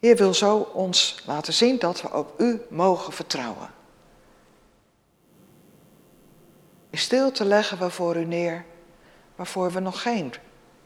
Heer 0.00 0.16
wil 0.16 0.34
zo 0.34 0.56
ons 0.58 1.22
laten 1.26 1.52
zien 1.52 1.78
dat 1.78 2.02
we 2.02 2.12
op 2.12 2.40
U 2.40 2.60
mogen 2.70 3.12
vertrouwen. 3.12 3.70
In 6.90 6.98
stilte 6.98 7.44
leggen 7.44 7.78
we 7.78 7.90
voor 7.90 8.16
U 8.16 8.24
neer 8.24 8.64
waarvoor 9.36 9.72
we 9.72 9.80
nog 9.80 10.02
geen 10.02 10.34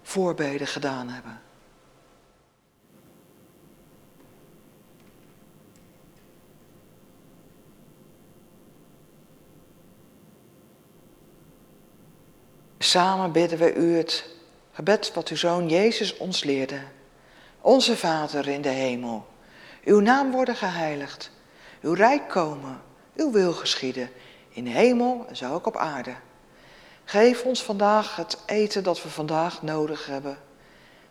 voorbeden 0.07 0.67
gedaan 0.67 1.09
hebben. 1.09 1.41
Samen 12.79 13.33
bidden 13.33 13.59
we 13.59 13.75
u 13.75 13.97
het 13.97 14.29
gebed 14.73 15.13
wat 15.15 15.29
uw 15.29 15.37
zoon 15.37 15.69
Jezus 15.69 16.17
ons 16.17 16.45
leerde. 16.45 16.81
Onze 17.61 17.97
Vader 17.97 18.49
in 18.49 18.63
de 18.63 18.69
hemel, 18.69 19.27
uw 19.85 20.01
naam 20.01 20.31
worden 20.31 20.57
geheiligd, 20.57 21.31
uw 21.83 21.93
rijk 21.93 22.29
komen, 22.29 22.81
uw 23.17 23.33
wil 23.33 23.53
geschieden, 23.53 24.11
in 24.49 24.67
hemel 24.67 25.25
en 25.29 25.37
zo 25.37 25.53
ook 25.53 25.67
op 25.67 25.77
aarde. 25.77 26.15
Geef 27.09 27.45
ons 27.45 27.63
vandaag 27.63 28.17
het 28.17 28.39
eten 28.47 28.83
dat 28.83 29.03
we 29.03 29.09
vandaag 29.09 29.63
nodig 29.63 30.07
hebben. 30.07 30.39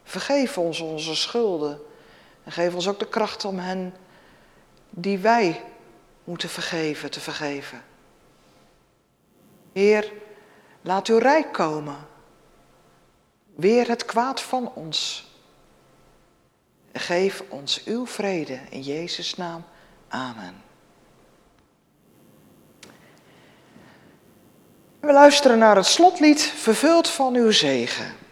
Vergeef 0.03 0.57
ons 0.57 0.79
onze 0.79 1.15
schulden 1.15 1.81
en 2.43 2.51
geef 2.51 2.73
ons 2.73 2.87
ook 2.87 2.99
de 2.99 3.07
kracht 3.07 3.45
om 3.45 3.59
hen 3.59 3.93
die 4.89 5.17
wij 5.17 5.63
moeten 6.23 6.49
vergeven 6.49 7.11
te 7.11 7.19
vergeven. 7.19 7.83
Heer, 9.73 10.11
laat 10.81 11.07
uw 11.07 11.17
rijk 11.17 11.53
komen. 11.53 12.07
Weer 13.55 13.87
het 13.87 14.05
kwaad 14.05 14.41
van 14.41 14.71
ons. 14.73 15.27
Geef 16.93 17.43
ons 17.49 17.83
uw 17.83 18.07
vrede 18.07 18.59
in 18.69 18.81
Jezus' 18.81 19.35
naam. 19.35 19.63
Amen. 20.07 20.64
We 25.05 25.13
luisteren 25.13 25.57
naar 25.57 25.75
het 25.75 25.85
slotlied 25.85 26.41
Vervuld 26.41 27.09
van 27.09 27.35
uw 27.35 27.51
zegen. 27.51 28.24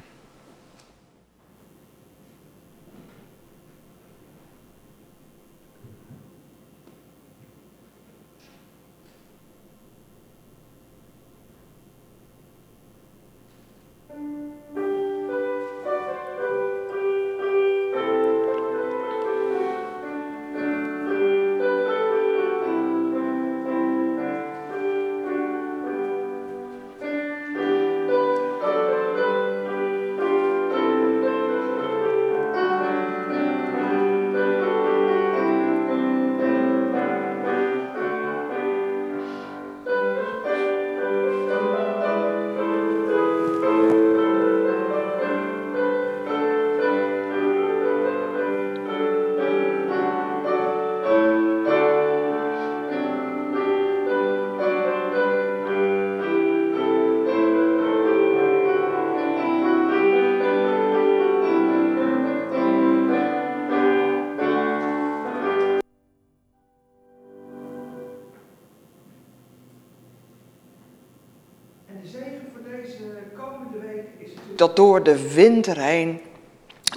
Dat 74.64 74.76
door 74.76 75.04
de 75.04 75.34
winter 75.34 75.78
heen 75.78 76.22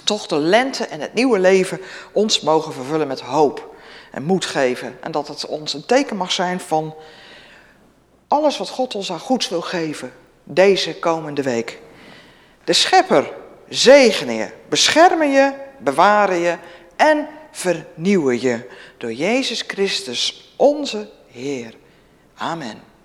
toch 0.05 0.27
de 0.27 0.37
lente 0.37 0.85
en 0.85 1.01
het 1.01 1.15
nieuwe 1.15 1.39
leven 1.39 1.81
ons 2.13 2.41
mogen 2.41 2.73
vervullen 2.73 3.07
met 3.07 3.21
hoop 3.21 3.75
en 4.11 4.23
moed 4.23 4.45
geven. 4.45 4.99
En 5.01 5.13
dat 5.13 5.29
het 5.29 5.47
ons 5.47 5.75
een 5.75 5.87
teken 5.87 6.17
mag 6.17 6.33
zijn 6.33 6.61
van 6.61 6.95
alles 8.29 8.59
wat 8.59 8.69
God 8.69 8.95
ons 8.95 9.13
aan 9.13 9.21
goeds 9.21 9.49
wil 9.49 9.61
geven 9.61 10.13
deze 10.45 10.99
komende 10.99 11.43
week. 11.43 11.81
De 12.65 12.73
schepper 12.73 13.33
zegene 13.69 14.33
je, 14.33 14.51
beschermen 14.69 15.31
je, 15.31 15.53
bewaren 15.79 16.39
je 16.39 16.57
en 16.97 17.29
vernieuwen 17.51 18.41
je 18.41 18.71
door 18.99 19.13
Jezus 19.13 19.65
Christus, 19.67 20.53
onze 20.57 21.09
Heer. 21.31 21.75
Amen. 22.35 22.96